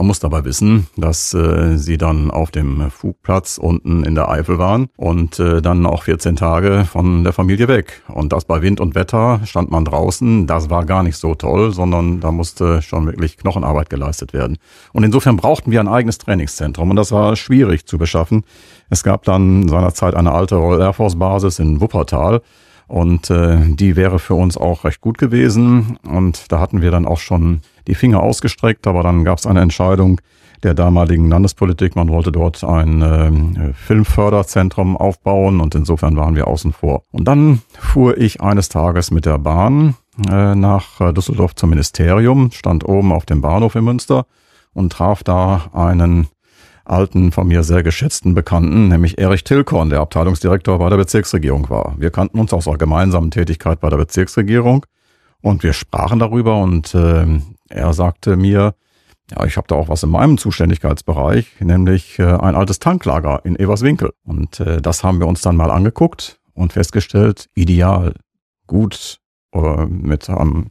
Man 0.00 0.06
muss 0.06 0.18
dabei 0.18 0.46
wissen, 0.46 0.86
dass 0.96 1.34
äh, 1.34 1.76
sie 1.76 1.98
dann 1.98 2.30
auf 2.30 2.50
dem 2.50 2.90
Flugplatz 2.90 3.58
unten 3.58 4.02
in 4.02 4.14
der 4.14 4.30
Eifel 4.30 4.56
waren 4.56 4.88
und 4.96 5.38
äh, 5.38 5.60
dann 5.60 5.84
auch 5.84 6.04
14 6.04 6.36
Tage 6.36 6.86
von 6.90 7.22
der 7.22 7.34
Familie 7.34 7.68
weg. 7.68 8.00
Und 8.08 8.32
das 8.32 8.46
bei 8.46 8.62
Wind 8.62 8.80
und 8.80 8.94
Wetter 8.94 9.42
stand 9.44 9.70
man 9.70 9.84
draußen. 9.84 10.46
Das 10.46 10.70
war 10.70 10.86
gar 10.86 11.02
nicht 11.02 11.18
so 11.18 11.34
toll, 11.34 11.74
sondern 11.74 12.20
da 12.20 12.32
musste 12.32 12.80
schon 12.80 13.04
wirklich 13.08 13.36
Knochenarbeit 13.36 13.90
geleistet 13.90 14.32
werden. 14.32 14.56
Und 14.94 15.04
insofern 15.04 15.36
brauchten 15.36 15.70
wir 15.70 15.80
ein 15.80 15.88
eigenes 15.88 16.16
Trainingszentrum 16.16 16.88
und 16.88 16.96
das 16.96 17.12
war 17.12 17.36
schwierig 17.36 17.84
zu 17.84 17.98
beschaffen. 17.98 18.44
Es 18.88 19.04
gab 19.04 19.24
dann 19.24 19.68
seinerzeit 19.68 20.14
eine 20.14 20.32
alte 20.32 20.54
Royal 20.54 20.80
Air 20.80 20.92
Force 20.94 21.18
Basis 21.18 21.58
in 21.58 21.82
Wuppertal 21.82 22.40
und 22.90 23.30
äh, 23.30 23.58
die 23.68 23.94
wäre 23.94 24.18
für 24.18 24.34
uns 24.34 24.58
auch 24.58 24.84
recht 24.84 25.00
gut 25.00 25.16
gewesen. 25.16 25.96
Und 26.02 26.50
da 26.50 26.58
hatten 26.58 26.82
wir 26.82 26.90
dann 26.90 27.06
auch 27.06 27.20
schon 27.20 27.60
die 27.86 27.94
Finger 27.94 28.20
ausgestreckt, 28.20 28.88
aber 28.88 29.04
dann 29.04 29.24
gab 29.24 29.38
es 29.38 29.46
eine 29.46 29.60
Entscheidung 29.60 30.20
der 30.64 30.74
damaligen 30.74 31.28
Landespolitik. 31.28 31.94
Man 31.94 32.08
wollte 32.08 32.32
dort 32.32 32.64
ein 32.64 33.54
äh, 33.56 33.72
Filmförderzentrum 33.74 34.96
aufbauen 34.96 35.60
und 35.60 35.76
insofern 35.76 36.16
waren 36.16 36.34
wir 36.34 36.48
außen 36.48 36.72
vor. 36.72 37.04
Und 37.12 37.28
dann 37.28 37.62
fuhr 37.78 38.18
ich 38.18 38.40
eines 38.40 38.68
Tages 38.68 39.12
mit 39.12 39.24
der 39.24 39.38
Bahn 39.38 39.94
äh, 40.28 40.56
nach 40.56 41.00
äh, 41.00 41.12
Düsseldorf 41.12 41.54
zum 41.54 41.70
Ministerium, 41.70 42.50
stand 42.50 42.84
oben 42.84 43.12
auf 43.12 43.24
dem 43.24 43.40
Bahnhof 43.40 43.76
in 43.76 43.84
Münster 43.84 44.26
und 44.74 44.92
traf 44.92 45.22
da 45.22 45.70
einen 45.72 46.26
alten, 46.90 47.32
von 47.32 47.48
mir 47.48 47.62
sehr 47.62 47.82
geschätzten 47.82 48.34
Bekannten, 48.34 48.88
nämlich 48.88 49.18
Erich 49.18 49.44
Tilkorn, 49.44 49.90
der 49.90 50.00
Abteilungsdirektor 50.00 50.78
bei 50.78 50.90
der 50.90 50.96
Bezirksregierung 50.96 51.70
war. 51.70 51.94
Wir 51.98 52.10
kannten 52.10 52.38
uns 52.38 52.52
aus 52.52 52.68
einer 52.68 52.78
gemeinsamen 52.78 53.30
Tätigkeit 53.30 53.80
bei 53.80 53.88
der 53.88 53.96
Bezirksregierung 53.96 54.84
und 55.40 55.62
wir 55.62 55.72
sprachen 55.72 56.18
darüber 56.18 56.58
und 56.58 56.94
äh, 56.94 57.26
er 57.68 57.92
sagte 57.92 58.36
mir, 58.36 58.74
ja, 59.30 59.44
ich 59.44 59.56
habe 59.56 59.68
da 59.68 59.76
auch 59.76 59.88
was 59.88 60.02
in 60.02 60.10
meinem 60.10 60.38
Zuständigkeitsbereich, 60.38 61.60
nämlich 61.60 62.18
äh, 62.18 62.24
ein 62.24 62.56
altes 62.56 62.80
Tanklager 62.80 63.40
in 63.44 63.56
Everswinkel. 63.56 64.12
Und 64.24 64.58
äh, 64.60 64.82
das 64.82 65.04
haben 65.04 65.20
wir 65.20 65.28
uns 65.28 65.40
dann 65.40 65.56
mal 65.56 65.70
angeguckt 65.70 66.40
und 66.52 66.72
festgestellt, 66.72 67.48
ideal, 67.54 68.14
gut 68.66 69.20
äh, 69.52 69.86
mit 69.86 70.30
einem 70.30 70.66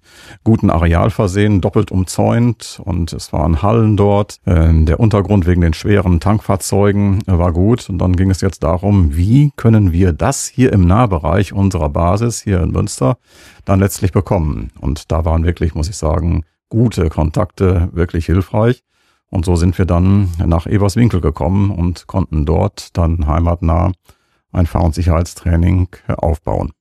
guten 0.45 0.69
Areal 0.69 1.09
versehen, 1.09 1.59
doppelt 1.59 1.91
umzäunt 1.91 2.81
und 2.83 3.11
es 3.11 3.33
waren 3.33 3.61
Hallen 3.61 3.97
dort. 3.97 4.37
Ähm, 4.45 4.85
der 4.85 5.01
Untergrund 5.01 5.45
wegen 5.45 5.59
den 5.59 5.73
schweren 5.73 6.21
Tankfahrzeugen 6.21 7.21
äh, 7.27 7.37
war 7.37 7.51
gut 7.51 7.89
und 7.89 7.97
dann 7.97 8.15
ging 8.15 8.31
es 8.31 8.39
jetzt 8.39 8.63
darum, 8.63 9.17
wie 9.17 9.51
können 9.57 9.91
wir 9.91 10.13
das 10.13 10.47
hier 10.47 10.71
im 10.71 10.87
Nahbereich 10.87 11.51
unserer 11.51 11.89
Basis 11.89 12.41
hier 12.41 12.61
in 12.61 12.71
Münster 12.71 13.17
dann 13.65 13.81
letztlich 13.81 14.13
bekommen. 14.13 14.71
Und 14.79 15.11
da 15.11 15.25
waren 15.25 15.43
wirklich, 15.43 15.75
muss 15.75 15.89
ich 15.89 15.97
sagen, 15.97 16.45
gute 16.69 17.09
Kontakte 17.09 17.89
wirklich 17.91 18.27
hilfreich. 18.27 18.83
Und 19.29 19.43
so 19.43 19.57
sind 19.57 19.77
wir 19.77 19.85
dann 19.85 20.29
nach 20.43 20.67
Eberswinkel 20.67 21.19
gekommen 21.19 21.69
und 21.71 22.07
konnten 22.07 22.45
dort 22.45 22.97
dann 22.97 23.27
heimatnah 23.27 23.91
ein 24.53 24.65
Fahr- 24.65 24.85
und 24.85 24.95
Sicherheitstraining 24.95 25.89
aufbauen. 26.07 26.71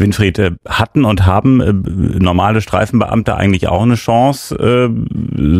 Winfried, 0.00 0.38
äh, 0.38 0.50
hatten 0.68 1.04
und 1.04 1.26
haben 1.26 1.60
äh, 1.60 1.72
normale 2.18 2.60
Streifenbeamte 2.60 3.36
eigentlich 3.36 3.68
auch 3.68 3.82
eine 3.82 3.94
Chance, 3.94 4.56
äh, 4.56 4.88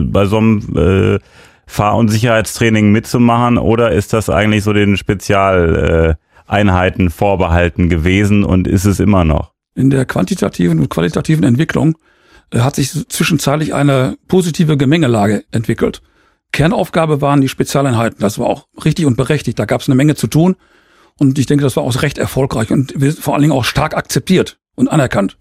bei 0.05 0.27
so 0.27 0.39
einem 0.39 1.21
Fahr- 1.67 1.97
und 1.97 2.09
Sicherheitstraining 2.09 2.91
mitzumachen 2.91 3.57
oder 3.57 3.93
ist 3.93 4.13
das 4.13 4.29
eigentlich 4.29 4.65
so 4.65 4.73
den 4.73 4.97
Spezialeinheiten 4.97 7.11
vorbehalten 7.11 7.89
gewesen 7.89 8.43
und 8.43 8.67
ist 8.67 8.87
es 8.87 8.99
immer 8.99 9.25
noch? 9.25 9.53
In 9.77 9.91
der 9.91 10.05
quantitativen 10.05 10.81
und 10.81 10.89
qualitativen 10.89 11.45
Entwicklung 11.45 11.97
hat 12.53 12.75
sich 12.75 12.91
zwischenzeitlich 13.09 13.73
eine 13.73 14.17
positive 14.27 14.77
Gemengelage 14.77 15.45
entwickelt. 15.53 16.03
Kernaufgabe 16.53 17.21
waren 17.21 17.41
die 17.41 17.49
Spezialeinheiten. 17.49 18.19
Das 18.21 18.39
war 18.39 18.47
auch 18.47 18.67
richtig 18.85 19.07
und 19.07 19.17
berechtigt. 19.17 19.59
Da 19.59 19.65
gab 19.65 19.81
es 19.81 19.89
eine 19.89 19.95
Menge 19.95 20.17
zu 20.17 20.27
tun. 20.27 20.57
Und 21.21 21.39
ich 21.39 21.45
denke, 21.45 21.63
das 21.65 21.77
war 21.77 21.83
auch 21.83 22.03
recht 22.03 22.17
erfolgreich 22.17 22.71
und 22.71 22.95
vor 23.21 23.35
allen 23.35 23.43
Dingen 23.43 23.53
auch 23.53 23.65
stark 23.65 23.95
akzeptiert 23.95 24.59
und 24.75 24.89
anerkannt. 24.89 25.37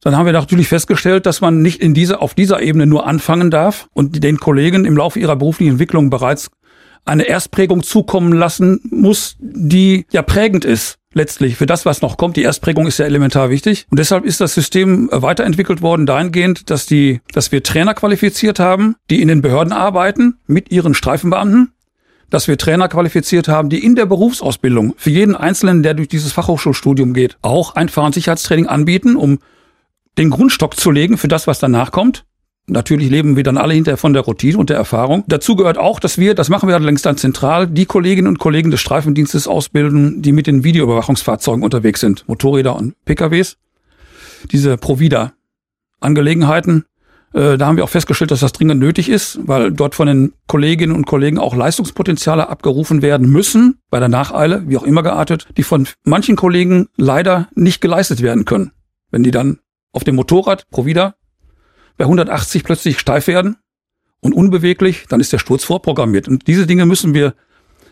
Dann 0.00 0.16
haben 0.16 0.24
wir 0.24 0.32
natürlich 0.32 0.68
festgestellt, 0.68 1.26
dass 1.26 1.42
man 1.42 1.60
nicht 1.60 1.82
in 1.82 1.92
dieser, 1.92 2.22
auf 2.22 2.32
dieser 2.32 2.62
Ebene 2.62 2.86
nur 2.86 3.06
anfangen 3.06 3.50
darf 3.50 3.88
und 3.92 4.24
den 4.24 4.38
Kollegen 4.38 4.86
im 4.86 4.96
Laufe 4.96 5.20
ihrer 5.20 5.36
beruflichen 5.36 5.72
Entwicklung 5.72 6.08
bereits 6.08 6.50
eine 7.04 7.24
Erstprägung 7.24 7.82
zukommen 7.82 8.32
lassen 8.32 8.80
muss, 8.90 9.36
die 9.38 10.06
ja 10.10 10.22
prägend 10.22 10.64
ist 10.64 10.98
letztlich 11.14 11.56
für 11.56 11.66
das, 11.66 11.86
was 11.86 12.02
noch 12.02 12.16
kommt. 12.16 12.36
Die 12.36 12.42
Erstprägung 12.42 12.86
ist 12.86 12.98
ja 12.98 13.06
elementar 13.06 13.50
wichtig. 13.50 13.86
Und 13.90 13.98
deshalb 13.98 14.24
ist 14.24 14.40
das 14.40 14.54
System 14.54 15.08
weiterentwickelt 15.12 15.80
worden 15.80 16.06
dahingehend, 16.06 16.70
dass 16.70 16.86
die, 16.86 17.20
dass 17.32 17.52
wir 17.52 17.62
Trainer 17.62 17.94
qualifiziert 17.94 18.58
haben, 18.58 18.96
die 19.10 19.22
in 19.22 19.28
den 19.28 19.42
Behörden 19.42 19.72
arbeiten 19.72 20.38
mit 20.46 20.70
ihren 20.70 20.94
Streifenbeamten, 20.94 21.73
dass 22.34 22.48
wir 22.48 22.58
Trainer 22.58 22.88
qualifiziert 22.88 23.46
haben, 23.46 23.68
die 23.68 23.84
in 23.84 23.94
der 23.94 24.06
Berufsausbildung 24.06 24.94
für 24.96 25.10
jeden 25.10 25.36
Einzelnen, 25.36 25.84
der 25.84 25.94
durch 25.94 26.08
dieses 26.08 26.32
Fachhochschulstudium 26.32 27.14
geht, 27.14 27.36
auch 27.42 27.76
ein 27.76 27.88
Fahr- 27.88 28.06
und 28.06 28.14
Sicherheitstraining 28.14 28.66
anbieten, 28.66 29.14
um 29.14 29.38
den 30.18 30.30
Grundstock 30.30 30.76
zu 30.76 30.90
legen 30.90 31.16
für 31.16 31.28
das, 31.28 31.46
was 31.46 31.60
danach 31.60 31.92
kommt. 31.92 32.24
Natürlich 32.66 33.08
leben 33.08 33.36
wir 33.36 33.44
dann 33.44 33.56
alle 33.56 33.74
hinterher 33.74 33.98
von 33.98 34.14
der 34.14 34.22
Routine 34.22 34.58
und 34.58 34.68
der 34.68 34.76
Erfahrung. 34.76 35.22
Dazu 35.28 35.54
gehört 35.54 35.78
auch, 35.78 36.00
dass 36.00 36.18
wir, 36.18 36.34
das 36.34 36.48
machen 36.48 36.68
wir 36.68 36.74
allerdings 36.74 37.02
dann 37.02 37.16
zentral, 37.16 37.68
die 37.68 37.86
Kolleginnen 37.86 38.26
und 38.26 38.40
Kollegen 38.40 38.72
des 38.72 38.80
Streifendienstes 38.80 39.46
ausbilden, 39.46 40.20
die 40.20 40.32
mit 40.32 40.48
den 40.48 40.64
Videoüberwachungsfahrzeugen 40.64 41.62
unterwegs 41.62 42.00
sind, 42.00 42.26
Motorräder 42.26 42.74
und 42.74 42.96
PKWs. 43.04 43.58
Diese 44.50 44.76
Provida-Angelegenheiten, 44.76 46.84
äh, 47.34 47.58
da 47.58 47.66
haben 47.66 47.76
wir 47.76 47.84
auch 47.84 47.90
festgestellt, 47.90 48.30
dass 48.30 48.40
das 48.40 48.52
dringend 48.52 48.80
nötig 48.80 49.08
ist, 49.08 49.40
weil 49.42 49.72
dort 49.72 49.96
von 49.96 50.06
den 50.06 50.32
Kolleginnen 50.46 50.94
und 50.94 51.04
Kollegen 51.04 51.38
auch 51.38 51.56
Leistungspotenziale 51.56 52.48
abgerufen 52.48 53.02
werden 53.02 53.28
müssen, 53.28 53.80
bei 53.90 53.98
der 53.98 54.08
Nacheile, 54.08 54.68
wie 54.68 54.76
auch 54.76 54.84
immer 54.84 55.02
geartet, 55.02 55.48
die 55.56 55.64
von 55.64 55.88
manchen 56.04 56.36
Kollegen 56.36 56.88
leider 56.96 57.48
nicht 57.56 57.80
geleistet 57.80 58.22
werden 58.22 58.44
können. 58.44 58.70
Wenn 59.10 59.24
die 59.24 59.32
dann 59.32 59.58
auf 59.92 60.04
dem 60.04 60.14
Motorrad 60.14 60.70
Provida 60.70 61.16
bei 61.96 62.04
180 62.04 62.62
plötzlich 62.62 63.00
steif 63.00 63.26
werden 63.26 63.56
und 64.20 64.32
unbeweglich, 64.32 65.06
dann 65.08 65.20
ist 65.20 65.32
der 65.32 65.38
Sturz 65.38 65.64
vorprogrammiert. 65.64 66.28
Und 66.28 66.46
diese 66.46 66.68
Dinge 66.68 66.86
müssen 66.86 67.14
wir 67.14 67.34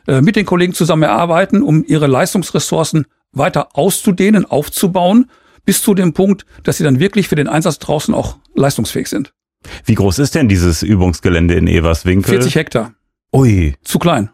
äh, 0.06 0.20
mit 0.20 0.36
den 0.36 0.46
Kollegen 0.46 0.72
zusammen 0.72 1.02
erarbeiten, 1.02 1.62
um 1.62 1.84
ihre 1.84 2.06
Leistungsressourcen 2.06 3.06
weiter 3.32 3.76
auszudehnen, 3.76 4.44
aufzubauen, 4.44 5.30
bis 5.64 5.82
zu 5.82 5.94
dem 5.94 6.12
Punkt, 6.12 6.44
dass 6.62 6.78
sie 6.78 6.84
dann 6.84 7.00
wirklich 7.00 7.28
für 7.28 7.36
den 7.36 7.48
Einsatz 7.48 7.78
draußen 7.78 8.14
auch 8.14 8.38
leistungsfähig 8.54 9.08
sind. 9.08 9.32
Wie 9.84 9.94
groß 9.94 10.18
ist 10.18 10.34
denn 10.34 10.48
dieses 10.48 10.82
Übungsgelände 10.82 11.54
in 11.54 11.68
Everswinkel? 11.68 12.34
40 12.34 12.56
Hektar. 12.56 12.94
Ui. 13.32 13.74
Zu 13.82 13.98
klein. 13.98 14.30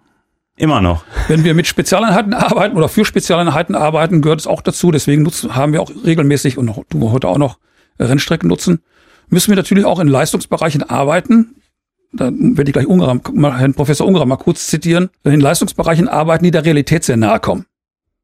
Immer 0.56 0.80
noch. 0.80 1.04
Wenn 1.28 1.44
wir 1.44 1.54
mit 1.54 1.66
Spezialeinheiten 1.66 2.34
arbeiten 2.34 2.76
oder 2.76 2.88
für 2.88 3.04
Spezialeinheiten 3.04 3.74
arbeiten, 3.74 4.22
gehört 4.22 4.40
es 4.40 4.46
auch 4.46 4.62
dazu. 4.62 4.90
Deswegen 4.90 5.22
nutzen, 5.22 5.54
haben 5.54 5.72
wir 5.72 5.82
auch 5.82 5.90
regelmäßig 6.04 6.58
und 6.58 6.66
tun 6.88 7.00
wir 7.00 7.12
heute 7.12 7.28
auch 7.28 7.38
noch 7.38 7.58
Rennstrecken 8.00 8.48
nutzen 8.48 8.80
müssen 9.30 9.50
wir 9.50 9.56
natürlich 9.56 9.84
auch 9.84 10.00
in 10.00 10.08
Leistungsbereichen 10.08 10.82
arbeiten. 10.82 11.56
Da 12.12 12.30
werde 12.32 12.70
ich 12.70 12.72
gleich 12.72 12.86
Ungerer, 12.86 13.20
Herrn 13.58 13.74
Professor 13.74 14.06
Ungerer 14.06 14.26
mal 14.26 14.36
kurz 14.36 14.66
zitieren. 14.66 15.10
In 15.24 15.40
Leistungsbereichen 15.40 16.08
arbeiten, 16.08 16.44
die 16.44 16.50
der 16.50 16.64
Realität 16.64 17.04
sehr 17.04 17.16
nahe 17.16 17.40
kommen. 17.40 17.66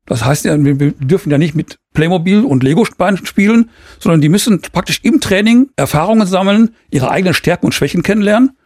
Das 0.07 0.25
heißt, 0.25 0.45
wir 0.45 0.93
dürfen 0.93 1.31
ja 1.31 1.39
nicht 1.39 1.55
mit 1.55 1.79
Playmobil 1.95 2.45
und 2.45 2.63
Lego 2.63 2.85
spielen, 2.85 3.71
sondern 3.99 4.21
die 4.21 4.29
müssen 4.29 4.61
praktisch 4.61 5.01
im 5.03 5.21
Training 5.21 5.71
Erfahrungen 5.77 6.27
sammeln, 6.27 6.75
ihre 6.91 7.11
eigenen 7.11 7.35
Stärken 7.35 7.67
und 7.67 7.73
Schwächen 7.73 8.03
kennenlernen 8.03 8.57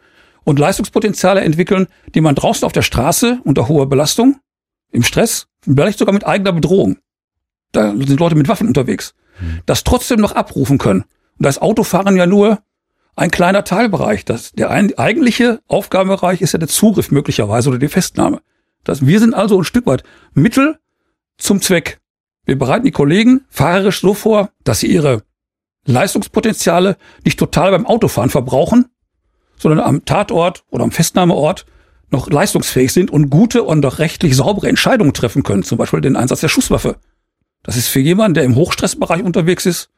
und 0.43 0.59
Leistungspotenziale 0.59 1.41
entwickeln, 1.41 1.87
die 2.13 2.21
man 2.21 2.35
draußen 2.35 2.65
auf 2.65 2.73
der 2.73 2.81
Straße 2.81 3.39
unter 3.43 3.67
hoher 3.67 3.87
Belastung, 3.87 4.39
im 4.91 5.03
Stress, 5.03 5.47
vielleicht 5.61 5.99
sogar 5.99 6.13
mit 6.13 6.25
eigener 6.25 6.51
Bedrohung, 6.51 6.97
da 7.71 7.91
sind 7.91 8.19
Leute 8.19 8.35
mit 8.35 8.47
Waffen 8.47 8.67
unterwegs, 8.67 9.13
hm. 9.37 9.59
das 9.65 9.83
trotzdem 9.83 10.19
noch 10.19 10.33
abrufen 10.33 10.77
können. 10.77 11.01
Und 11.37 11.45
das 11.45 11.59
Autofahren 11.59 12.17
ja 12.17 12.25
nur 12.25 12.59
ein 13.15 13.31
kleiner 13.31 13.63
Teilbereich. 13.63 14.25
Das, 14.25 14.51
der 14.53 14.71
ein, 14.71 14.97
eigentliche 14.97 15.61
Aufgabenbereich 15.67 16.41
ist 16.41 16.53
ja 16.53 16.59
der 16.59 16.67
Zugriff 16.67 17.11
möglicherweise 17.11 17.69
oder 17.69 17.77
die 17.77 17.87
Festnahme. 17.87 18.41
Das, 18.83 19.05
wir 19.05 19.19
sind 19.19 19.33
also 19.33 19.59
ein 19.59 19.65
Stück 19.65 19.85
weit 19.85 20.03
Mittel 20.33 20.79
zum 21.39 21.61
Zweck. 21.61 21.99
Wir 22.45 22.57
bereiten 22.57 22.85
die 22.85 22.91
Kollegen 22.91 23.45
fahrerisch 23.49 24.01
so 24.01 24.13
vor, 24.13 24.51
dass 24.63 24.79
sie 24.79 24.87
ihre 24.87 25.23
Leistungspotenziale 25.85 26.97
nicht 27.25 27.39
total 27.39 27.71
beim 27.71 27.85
Autofahren 27.85 28.29
verbrauchen, 28.29 28.87
sondern 29.57 29.79
am 29.81 30.05
Tatort 30.05 30.63
oder 30.69 30.83
am 30.83 30.91
Festnahmeort 30.91 31.65
noch 32.11 32.29
leistungsfähig 32.29 32.91
sind 32.91 33.11
und 33.11 33.29
gute 33.29 33.63
und 33.63 33.85
auch 33.85 33.99
rechtlich 33.99 34.35
saubere 34.35 34.67
Entscheidungen 34.67 35.13
treffen 35.13 35.43
können, 35.43 35.63
zum 35.63 35.77
Beispiel 35.77 36.01
den 36.01 36.15
Einsatz 36.15 36.41
der 36.41 36.47
Schusswaffe. 36.47 36.97
Das 37.63 37.77
ist 37.77 37.87
für 37.87 37.99
jemanden, 37.99 38.35
der 38.35 38.45
im 38.45 38.55
Hochstressbereich 38.55 39.23
unterwegs 39.23 39.65
ist, 39.65 39.89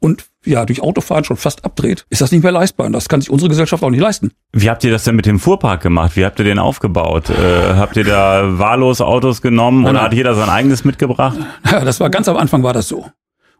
und 0.00 0.26
ja, 0.44 0.64
durch 0.64 0.82
Autofahren 0.82 1.24
schon 1.24 1.36
fast 1.36 1.64
abdreht, 1.64 2.06
ist 2.08 2.20
das 2.20 2.32
nicht 2.32 2.42
mehr 2.42 2.52
leistbar. 2.52 2.86
Und 2.86 2.92
das 2.92 3.08
kann 3.08 3.20
sich 3.20 3.30
unsere 3.30 3.48
Gesellschaft 3.48 3.82
auch 3.82 3.90
nicht 3.90 4.00
leisten. 4.00 4.32
Wie 4.52 4.70
habt 4.70 4.84
ihr 4.84 4.90
das 4.90 5.04
denn 5.04 5.16
mit 5.16 5.26
dem 5.26 5.38
Fuhrpark 5.38 5.82
gemacht? 5.82 6.16
Wie 6.16 6.24
habt 6.24 6.38
ihr 6.38 6.44
den 6.44 6.58
aufgebaut? 6.58 7.30
Äh, 7.30 7.74
habt 7.74 7.96
ihr 7.96 8.04
da 8.04 8.58
wahllos 8.58 9.00
Autos 9.00 9.42
genommen 9.42 9.86
oder 9.86 10.02
hat 10.02 10.14
jeder 10.14 10.34
sein 10.34 10.48
eigenes 10.48 10.84
mitgebracht? 10.84 11.36
Ja, 11.70 11.84
das 11.84 12.00
war 12.00 12.08
ganz 12.08 12.28
am 12.28 12.36
Anfang 12.36 12.62
war 12.62 12.72
das 12.72 12.88
so. 12.88 13.06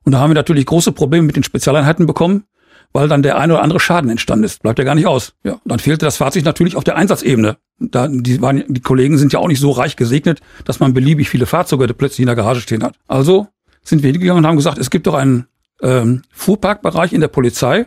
Und 0.04 0.12
da 0.12 0.20
haben 0.20 0.30
wir 0.30 0.34
natürlich 0.34 0.64
große 0.64 0.92
Probleme 0.92 1.26
mit 1.26 1.36
den 1.36 1.42
Spezialeinheiten 1.42 2.06
bekommen, 2.06 2.44
weil 2.92 3.08
dann 3.08 3.22
der 3.22 3.36
ein 3.38 3.50
oder 3.50 3.62
andere 3.62 3.80
Schaden 3.80 4.08
entstanden 4.08 4.44
ist. 4.44 4.62
Bleibt 4.62 4.78
ja 4.78 4.84
gar 4.84 4.94
nicht 4.94 5.06
aus. 5.06 5.34
Ja, 5.44 5.54
und 5.54 5.62
dann 5.66 5.78
fehlte 5.78 6.06
das 6.06 6.16
Fahrzeug 6.16 6.44
natürlich 6.44 6.76
auf 6.76 6.84
der 6.84 6.96
Einsatzebene. 6.96 7.58
Da, 7.78 8.08
die, 8.08 8.40
waren, 8.40 8.64
die 8.68 8.80
Kollegen 8.80 9.18
sind 9.18 9.32
ja 9.32 9.40
auch 9.40 9.48
nicht 9.48 9.60
so 9.60 9.72
reich 9.72 9.96
gesegnet, 9.96 10.40
dass 10.64 10.80
man 10.80 10.94
beliebig 10.94 11.28
viele 11.28 11.46
Fahrzeuge 11.46 11.92
plötzlich 11.92 12.20
in 12.20 12.26
der 12.26 12.36
Garage 12.36 12.60
stehen 12.60 12.82
hat. 12.82 12.94
Also 13.06 13.48
sind 13.82 14.02
wir 14.02 14.10
hingegangen 14.10 14.44
und 14.44 14.48
haben 14.48 14.56
gesagt, 14.56 14.78
es 14.78 14.90
gibt 14.90 15.06
doch 15.06 15.14
einen 15.14 15.46
ähm, 15.82 16.22
Fuhrparkbereich 16.32 17.12
in 17.12 17.20
der 17.20 17.28
Polizei, 17.28 17.86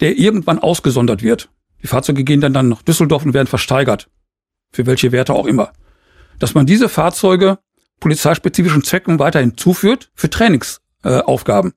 der 0.00 0.16
irgendwann 0.18 0.58
ausgesondert 0.58 1.22
wird. 1.22 1.48
Die 1.82 1.86
Fahrzeuge 1.86 2.24
gehen 2.24 2.40
dann, 2.40 2.52
dann 2.52 2.68
nach 2.68 2.82
Düsseldorf 2.82 3.24
und 3.24 3.34
werden 3.34 3.46
versteigert. 3.46 4.08
Für 4.72 4.86
welche 4.86 5.12
Werte 5.12 5.34
auch 5.34 5.46
immer. 5.46 5.72
Dass 6.38 6.54
man 6.54 6.66
diese 6.66 6.88
Fahrzeuge 6.88 7.58
polizeispezifischen 8.00 8.84
Zwecken 8.84 9.18
weiterhin 9.18 9.56
zuführt 9.56 10.10
für 10.14 10.28
Trainingsaufgaben. 10.28 11.70
Äh, 11.70 11.74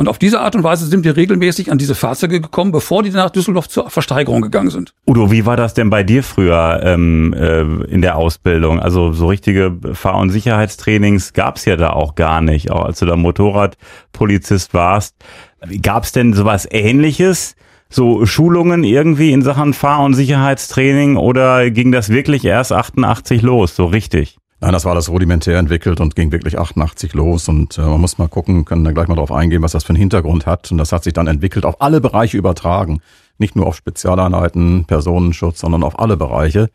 und 0.00 0.08
auf 0.08 0.16
diese 0.16 0.40
Art 0.40 0.56
und 0.56 0.64
Weise 0.64 0.86
sind 0.86 1.04
wir 1.04 1.14
regelmäßig 1.18 1.70
an 1.70 1.76
diese 1.76 1.94
Fahrzeuge 1.94 2.40
gekommen, 2.40 2.72
bevor 2.72 3.02
die 3.02 3.10
nach 3.10 3.28
Düsseldorf 3.28 3.68
zur 3.68 3.90
Versteigerung 3.90 4.40
gegangen 4.40 4.70
sind. 4.70 4.94
Udo, 5.06 5.30
wie 5.30 5.44
war 5.44 5.58
das 5.58 5.74
denn 5.74 5.90
bei 5.90 6.02
dir 6.02 6.22
früher 6.22 6.80
ähm, 6.82 7.34
äh, 7.34 7.60
in 7.84 8.00
der 8.00 8.16
Ausbildung? 8.16 8.80
Also 8.80 9.12
so 9.12 9.26
richtige 9.26 9.76
Fahr- 9.92 10.16
und 10.16 10.30
Sicherheitstrainings 10.30 11.34
gab's 11.34 11.66
ja 11.66 11.76
da 11.76 11.90
auch 11.90 12.14
gar 12.14 12.40
nicht, 12.40 12.70
auch 12.70 12.86
als 12.86 13.00
du 13.00 13.04
da 13.04 13.14
Motorradpolizist 13.14 14.72
warst. 14.72 15.16
Gab's 15.82 16.12
denn 16.12 16.32
sowas 16.32 16.66
ähnliches? 16.70 17.54
So 17.90 18.24
Schulungen 18.24 18.84
irgendwie 18.84 19.32
in 19.32 19.42
Sachen 19.42 19.74
Fahr- 19.74 20.02
und 20.02 20.14
Sicherheitstraining 20.14 21.18
oder 21.18 21.70
ging 21.70 21.92
das 21.92 22.08
wirklich 22.08 22.46
erst 22.46 22.72
88 22.72 23.42
los, 23.42 23.76
so 23.76 23.84
richtig? 23.84 24.39
Nein, 24.62 24.72
das 24.72 24.84
war 24.84 24.92
alles 24.92 25.08
rudimentär 25.08 25.58
entwickelt 25.58 26.00
und 26.00 26.14
ging 26.14 26.32
wirklich 26.32 26.58
88 26.58 27.14
los. 27.14 27.48
Und 27.48 27.78
äh, 27.78 27.80
man 27.80 27.98
muss 28.00 28.18
mal 28.18 28.28
gucken, 28.28 28.66
können 28.66 28.84
da 28.84 28.92
gleich 28.92 29.08
mal 29.08 29.14
drauf 29.14 29.32
eingehen, 29.32 29.62
was 29.62 29.72
das 29.72 29.84
für 29.84 29.90
einen 29.90 29.98
Hintergrund 29.98 30.44
hat. 30.44 30.70
Und 30.70 30.76
das 30.76 30.92
hat 30.92 31.02
sich 31.02 31.14
dann 31.14 31.28
entwickelt, 31.28 31.64
auf 31.64 31.80
alle 31.80 32.02
Bereiche 32.02 32.36
übertragen. 32.36 33.00
Nicht 33.38 33.56
nur 33.56 33.66
auf 33.66 33.74
Spezialeinheiten, 33.74 34.84
Personenschutz, 34.84 35.60
sondern 35.60 35.82
auf 35.82 35.98
alle 35.98 36.18
Bereiche, 36.18 36.68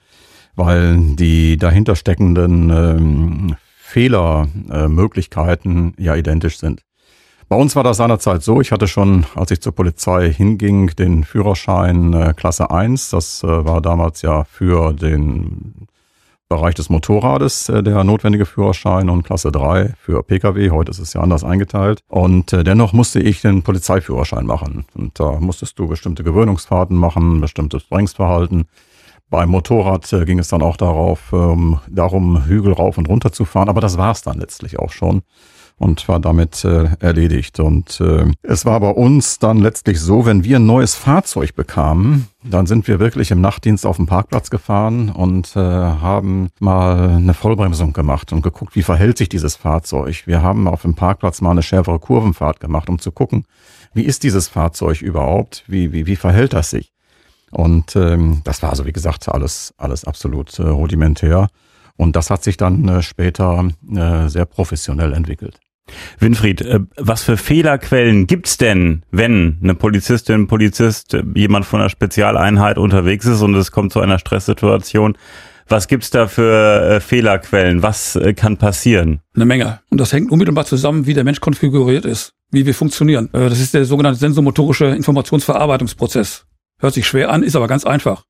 weil 0.56 0.98
die 1.16 1.58
dahinter 1.58 1.96
steckenden 1.96 2.72
ähm, 2.72 3.56
Fehlermöglichkeiten 3.78 5.94
äh, 5.96 6.04
ja 6.04 6.16
identisch 6.16 6.58
sind. 6.58 6.82
Bei 7.48 7.56
uns 7.56 7.76
war 7.76 7.84
das 7.84 7.98
seinerzeit 7.98 8.42
so, 8.42 8.62
ich 8.62 8.72
hatte 8.72 8.88
schon, 8.88 9.28
als 9.36 9.52
ich 9.52 9.62
zur 9.62 9.76
Polizei 9.76 10.34
hinging, 10.34 10.88
den 10.96 11.24
Führerschein 11.24 12.14
äh, 12.14 12.34
Klasse 12.36 12.72
1. 12.72 13.12
Das 13.12 13.44
äh, 13.44 13.48
war 13.48 13.82
damals 13.82 14.24
ja 14.24 14.44
für 14.46 14.94
den 14.94 15.88
Bereich 16.48 16.76
des 16.76 16.90
Motorrades 16.90 17.70
äh, 17.70 17.82
der 17.82 18.04
notwendige 18.04 18.46
Führerschein 18.46 19.10
und 19.10 19.24
Klasse 19.24 19.52
3 19.52 19.96
für 19.98 20.22
Pkw. 20.22 20.70
Heute 20.70 20.92
ist 20.92 21.00
es 21.00 21.14
ja 21.14 21.22
anders 21.22 21.44
eingeteilt. 21.44 22.02
Und 22.08 22.54
äh, 22.54 22.64
dennoch 22.64 22.94
musste 22.94 23.20
ich 23.20 23.42
den 23.42 23.64
Polizeiführerschein 23.64 24.46
machen. 24.46 24.86
Und 24.94 25.20
da 25.20 25.40
musstest 25.40 25.80
du 25.80 25.88
bestimmte 25.88 26.24
Gewöhnungsfahrten 26.24 26.96
machen, 26.96 27.42
bestimmtes 27.42 27.86
Bremsverhalten. 27.86 28.66
Beim 29.32 29.50
Motorrad 29.50 30.14
äh, 30.14 30.24
ging 30.26 30.38
es 30.38 30.50
dann 30.50 30.62
auch 30.62 30.78
darauf, 30.78 31.34
ähm, 31.34 31.80
darum, 31.90 32.46
Hügel 32.46 32.74
rauf 32.74 33.00
und 33.00 33.10
runter 33.10 33.32
zu 33.32 33.46
fahren. 33.46 33.70
Aber 33.70 33.82
das 33.82 33.98
war 33.98 34.12
es 34.12 34.22
dann 34.22 34.38
letztlich 34.38 34.78
auch 34.78 34.92
schon 34.92 35.24
und 35.78 36.08
war 36.08 36.20
damit 36.20 36.64
äh, 36.64 36.90
erledigt. 37.00 37.60
Und 37.60 38.00
äh, 38.00 38.26
es 38.44 38.66
war 38.66 38.80
bei 38.80 38.90
uns 38.90 39.40
dann 39.40 39.58
letztlich 39.60 40.00
so, 40.00 40.26
wenn 40.26 40.44
wir 40.44 40.58
ein 40.58 40.66
neues 40.66 40.96
Fahrzeug 40.96 41.56
bekamen, 41.56 42.28
dann 42.44 42.66
sind 42.66 42.88
wir 42.88 43.00
wirklich 43.00 43.32
im 43.32 43.42
Nachtdienst 43.42 43.86
auf 43.86 43.98
den 43.98 44.06
Parkplatz 44.06 44.50
gefahren 44.50 45.10
und 45.10 45.56
äh, 45.56 45.60
haben 45.60 46.50
mal 46.60 47.10
eine 47.10 47.34
Vollbremsung 47.34 47.92
gemacht 47.94 48.32
und 48.32 48.42
geguckt, 48.42 48.76
wie 48.76 48.84
verhält 48.84 49.18
sich 49.18 49.30
dieses 49.30 49.56
Fahrzeug. 49.56 50.24
Wir 50.26 50.42
haben 50.42 50.68
auf 50.68 50.84
dem 50.84 50.96
Parkplatz 50.96 51.42
mal 51.42 51.52
eine 51.52 51.64
schärfere 51.64 52.00
Kurvenfahrt 52.00 52.60
gemacht, 52.60 52.90
um 52.90 53.00
zu 53.00 53.12
gucken, 53.12 53.46
wie 53.94 54.04
ist 54.04 54.24
dieses 54.24 54.48
Fahrzeug 54.48 55.02
überhaupt, 55.02 55.64
wie, 55.68 55.92
wie, 55.92 56.06
wie 56.06 56.16
verhält 56.16 56.54
das 56.54 56.70
sich. 56.70 56.94
Und 57.52 57.96
ähm, 57.96 58.42
das 58.44 58.62
war 58.62 58.70
also, 58.70 58.86
wie 58.86 58.92
gesagt, 58.92 59.30
alles, 59.30 59.74
alles 59.78 60.06
absolut 60.06 60.58
äh, 60.60 60.64
rudimentär. 60.64 61.48
Und 61.98 62.16
das 62.16 62.30
hat 62.30 62.44
sich 62.44 62.58
dann 62.58 62.88
äh, 62.88 63.02
später 63.02 63.70
äh, 63.90 64.28
sehr 64.28 64.46
professionell 64.46 65.14
entwickelt. 65.14 65.60
Winfried, 66.20 66.62
äh, 66.62 66.80
was 66.98 67.24
für 67.24 67.38
Fehlerquellen 67.38 68.28
gibt's 68.28 68.58
denn, 68.58 69.04
wenn 69.12 69.60
eine 69.62 69.76
Polizistin, 69.76 70.48
Polizist, 70.48 71.14
äh, 71.14 71.24
jemand 71.36 71.66
von 71.66 71.80
einer 71.80 71.90
Spezialeinheit 71.90 72.78
unterwegs 72.78 73.26
ist 73.26 73.42
und 73.42 73.56
es 73.56 73.72
kommt 73.72 73.94
zu 73.94 74.00
einer 74.00 74.20
Stresssituation? 74.20 75.18
Was 75.68 75.88
gibt's 75.88 76.12
da 76.12 76.28
für 76.28 76.96
äh, 76.96 77.00
Fehlerquellen? 77.00 77.82
Was 77.82 78.20
kann 78.36 78.58
passieren? 78.58 79.22
Eine 79.36 79.46
Menge. 79.46 79.80
Und 79.90 80.00
das 80.00 80.14
hängt 80.14 80.32
unmittelbar 80.32 80.66
zusammen, 80.66 81.08
wie 81.08 81.16
der 81.16 81.24
Mensch 81.24 81.40
konfiguriert 81.40 82.06
ist, 82.06 82.34
wie 82.52 82.66
wir 82.66 82.76
funktionieren. 82.76 83.30
Das 83.32 83.60
ist 83.60 83.74
der 83.74 83.86
sogenannte 83.86 84.20
sensomotorische 84.20 84.86
Informationsverarbeitungsprozess. 84.86 86.46
Hört 86.78 86.94
sich 86.94 87.08
schwer 87.08 87.32
an, 87.32 87.42
ist 87.42 87.56
aber 87.56 87.68
ganz 87.68 87.84
einfach. 87.84 88.26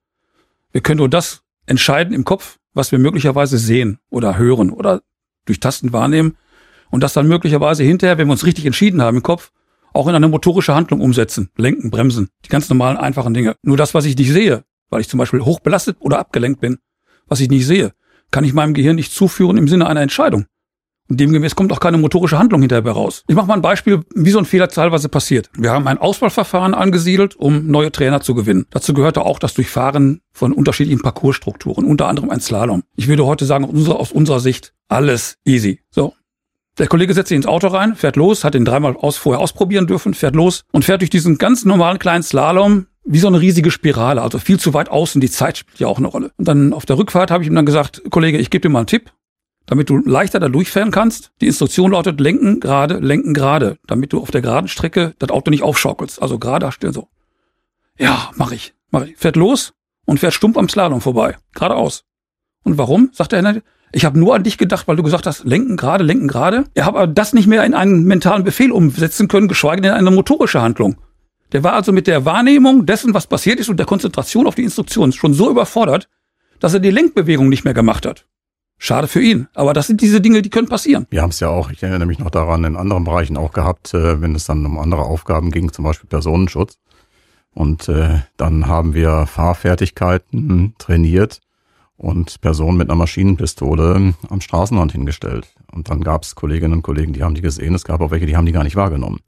Wir 0.71 0.79
können 0.79 0.99
nur 0.99 1.09
das 1.09 1.41
entscheiden 1.65 2.13
im 2.13 2.23
Kopf, 2.23 2.57
was 2.73 2.93
wir 2.93 2.99
möglicherweise 2.99 3.57
sehen 3.57 3.99
oder 4.09 4.37
hören 4.37 4.69
oder 4.69 5.01
durch 5.45 5.59
Tasten 5.59 5.91
wahrnehmen 5.91 6.37
und 6.89 7.01
das 7.01 7.13
dann 7.13 7.27
möglicherweise 7.27 7.83
hinterher, 7.83 8.17
wenn 8.17 8.27
wir 8.27 8.33
uns 8.33 8.45
richtig 8.45 8.65
entschieden 8.65 9.01
haben 9.01 9.17
im 9.17 9.23
Kopf, 9.23 9.51
auch 9.93 10.07
in 10.07 10.15
eine 10.15 10.27
motorische 10.27 10.75
Handlung 10.75 11.01
umsetzen, 11.01 11.49
lenken, 11.57 11.89
bremsen, 11.89 12.29
die 12.43 12.49
ganz 12.49 12.69
normalen, 12.69 12.97
einfachen 12.97 13.33
Dinge. 13.33 13.55
Nur 13.63 13.77
das, 13.77 13.93
was 13.93 14.05
ich 14.05 14.17
nicht 14.17 14.31
sehe, 14.31 14.63
weil 14.89 15.01
ich 15.01 15.09
zum 15.09 15.17
Beispiel 15.17 15.41
hochbelastet 15.41 15.97
oder 15.99 16.19
abgelenkt 16.19 16.59
bin, 16.59 16.77
was 17.27 17.39
ich 17.39 17.49
nicht 17.49 17.65
sehe, 17.65 17.93
kann 18.31 18.43
ich 18.43 18.53
meinem 18.53 18.73
Gehirn 18.73 18.95
nicht 18.95 19.13
zuführen 19.13 19.57
im 19.57 19.67
Sinne 19.67 19.87
einer 19.87 20.01
Entscheidung. 20.01 20.45
Und 21.07 21.19
demgemäß 21.19 21.55
kommt 21.55 21.71
auch 21.71 21.79
keine 21.79 21.99
motorische 21.99 22.39
Handlung 22.39 22.61
hinterher 22.61 22.91
raus. 22.91 23.23
Ich 23.27 23.35
mache 23.35 23.45
mal 23.45 23.53
ein 23.53 23.61
Beispiel, 23.61 24.01
wie 24.15 24.31
so 24.31 24.39
ein 24.39 24.45
Fehler 24.45 24.67
teilweise 24.67 25.07
passiert. 25.07 25.51
Wir 25.55 25.71
haben 25.71 25.87
ein 25.87 25.99
Auswahlverfahren 25.99 26.73
angesiedelt, 26.73 27.35
um 27.35 27.67
neue 27.67 27.91
Trainer 27.91 28.21
zu 28.21 28.33
gewinnen. 28.33 28.65
Dazu 28.71 28.93
gehörte 28.93 29.21
auch 29.21 29.37
das 29.37 29.53
Durchfahren 29.53 30.21
von 30.33 30.51
unterschiedlichen 30.51 31.01
Parcoursstrukturen, 31.01 31.85
unter 31.85 32.07
anderem 32.07 32.31
ein 32.31 32.41
Slalom. 32.41 32.83
Ich 32.95 33.07
würde 33.07 33.25
heute 33.25 33.45
sagen, 33.45 33.65
aus 33.65 34.11
unserer 34.11 34.39
Sicht 34.39 34.73
alles 34.87 35.37
easy. 35.45 35.79
So. 35.91 36.13
Der 36.77 36.87
Kollege 36.87 37.13
setzt 37.13 37.29
sich 37.29 37.35
ins 37.37 37.45
Auto 37.45 37.67
rein, 37.67 37.95
fährt 37.95 38.17
los, 38.17 38.43
hat 38.43 38.55
ihn 38.55 38.65
dreimal 38.65 38.97
aus, 38.97 39.17
vorher 39.17 39.39
ausprobieren 39.39 39.87
dürfen, 39.87 40.13
fährt 40.13 40.35
los 40.35 40.63
und 40.71 40.83
fährt 40.83 41.01
durch 41.01 41.09
diesen 41.09 41.37
ganz 41.37 41.63
normalen 41.63 41.99
kleinen 41.99 42.23
Slalom 42.23 42.87
wie 43.05 43.19
so 43.19 43.27
eine 43.27 43.39
riesige 43.39 43.71
Spirale, 43.71 44.21
also 44.21 44.39
viel 44.39 44.59
zu 44.59 44.73
weit 44.73 44.89
außen. 44.89 45.21
Die 45.21 45.29
Zeit 45.29 45.59
spielt 45.59 45.79
ja 45.79 45.87
auch 45.87 45.99
eine 45.99 46.07
Rolle. 46.07 46.31
Und 46.37 46.47
dann 46.47 46.73
auf 46.73 46.85
der 46.85 46.97
Rückfahrt 46.97 47.31
habe 47.31 47.43
ich 47.43 47.49
ihm 47.49 47.55
dann 47.55 47.65
gesagt, 47.65 48.01
Kollege, 48.09 48.39
ich 48.39 48.49
gebe 48.49 48.63
dir 48.63 48.69
mal 48.69 48.79
einen 48.79 48.87
Tipp 48.87 49.11
damit 49.65 49.89
du 49.89 49.97
leichter 49.97 50.39
da 50.39 50.49
durchfahren 50.49 50.91
kannst. 50.91 51.31
Die 51.41 51.47
Instruktion 51.47 51.91
lautet 51.91 52.19
lenken 52.19 52.59
gerade, 52.59 52.99
lenken 52.99 53.33
gerade, 53.33 53.77
damit 53.87 54.13
du 54.13 54.21
auf 54.21 54.31
der 54.31 54.41
geraden 54.41 54.67
Strecke 54.67 55.13
das 55.19 55.29
Auto 55.29 55.51
nicht 55.51 55.63
aufschaukelst. 55.63 56.21
Also 56.21 56.39
gerade 56.39 56.71
still 56.71 56.93
so. 56.93 57.07
Ja, 57.97 58.31
mach 58.35 58.51
ich, 58.51 58.73
mach 58.91 59.05
ich. 59.05 59.17
Fährt 59.17 59.35
los 59.35 59.73
und 60.05 60.19
fährt 60.19 60.33
stumpf 60.33 60.57
am 60.57 60.69
Slalom 60.69 61.01
vorbei, 61.01 61.37
geradeaus. 61.53 62.03
Und 62.63 62.77
warum? 62.77 63.09
sagt 63.13 63.31
der 63.31 63.43
Herr, 63.43 63.61
ich 63.95 64.03
habe 64.03 64.19
nur 64.19 64.35
an 64.35 64.43
dich 64.43 64.57
gedacht, 64.57 64.89
weil 64.89 64.97
du 64.97 65.03
gesagt 65.03 65.25
hast, 65.25 65.45
lenken 65.45 65.77
gerade, 65.77 66.03
lenken 66.03 66.27
gerade. 66.27 66.65
Er 66.73 66.85
hat 66.85 66.95
aber 66.95 67.07
das 67.07 67.31
nicht 67.31 67.47
mehr 67.47 67.63
in 67.63 67.73
einen 67.73 68.03
mentalen 68.03 68.43
Befehl 68.43 68.73
umsetzen 68.73 69.29
können, 69.29 69.47
geschweige 69.47 69.81
denn 69.81 69.93
in 69.93 69.99
eine 69.99 70.11
motorische 70.11 70.61
Handlung. 70.61 70.97
Der 71.53 71.63
war 71.63 71.73
also 71.73 71.93
mit 71.93 72.05
der 72.05 72.25
Wahrnehmung 72.25 72.85
dessen, 72.85 73.13
was 73.13 73.25
passiert 73.25 73.57
ist 73.57 73.69
und 73.69 73.77
der 73.77 73.85
Konzentration 73.85 74.47
auf 74.47 74.55
die 74.55 74.63
Instruktion 74.63 75.13
schon 75.13 75.33
so 75.33 75.49
überfordert, 75.49 76.09
dass 76.59 76.73
er 76.73 76.81
die 76.81 76.91
Lenkbewegung 76.91 77.47
nicht 77.47 77.63
mehr 77.63 77.73
gemacht 77.73 78.05
hat. 78.05 78.25
Schade 78.77 79.07
für 79.07 79.21
ihn. 79.21 79.47
Aber 79.53 79.71
das 79.71 79.87
sind 79.87 80.01
diese 80.01 80.19
Dinge, 80.19 80.41
die 80.41 80.49
können 80.49 80.67
passieren. 80.67 81.07
Wir 81.09 81.21
haben 81.21 81.29
es 81.29 81.39
ja 81.39 81.47
auch, 81.47 81.71
ich 81.71 81.81
erinnere 81.81 82.05
mich 82.05 82.19
noch 82.19 82.31
daran, 82.31 82.65
in 82.65 82.75
anderen 82.75 83.05
Bereichen 83.05 83.37
auch 83.37 83.53
gehabt, 83.53 83.93
äh, 83.93 84.19
wenn 84.21 84.35
es 84.35 84.43
dann 84.43 84.65
um 84.65 84.77
andere 84.77 85.03
Aufgaben 85.03 85.51
ging, 85.51 85.71
zum 85.71 85.85
Beispiel 85.85 86.09
Personenschutz. 86.09 86.79
Und 87.53 87.87
äh, 87.87 88.19
dann 88.35 88.67
haben 88.67 88.93
wir 88.93 89.25
Fahrfertigkeiten 89.25 90.75
trainiert 90.79 91.39
und 91.97 92.41
Personen 92.41 92.77
mit 92.77 92.89
einer 92.89 92.97
Maschinenpistole 92.97 94.13
am 94.29 94.41
Straßenrand 94.41 94.91
hingestellt. 94.91 95.47
Und 95.71 95.89
dann 95.89 96.01
gab 96.01 96.23
es 96.23 96.35
Kolleginnen 96.35 96.73
und 96.73 96.81
Kollegen, 96.81 97.13
die 97.13 97.23
haben 97.23 97.35
die 97.35 97.41
gesehen. 97.41 97.75
Es 97.75 97.85
gab 97.85 98.01
auch 98.01 98.11
welche, 98.11 98.25
die 98.25 98.35
haben 98.35 98.45
die 98.45 98.51
gar 98.51 98.63
nicht 98.63 98.75
wahrgenommen. 98.75 99.19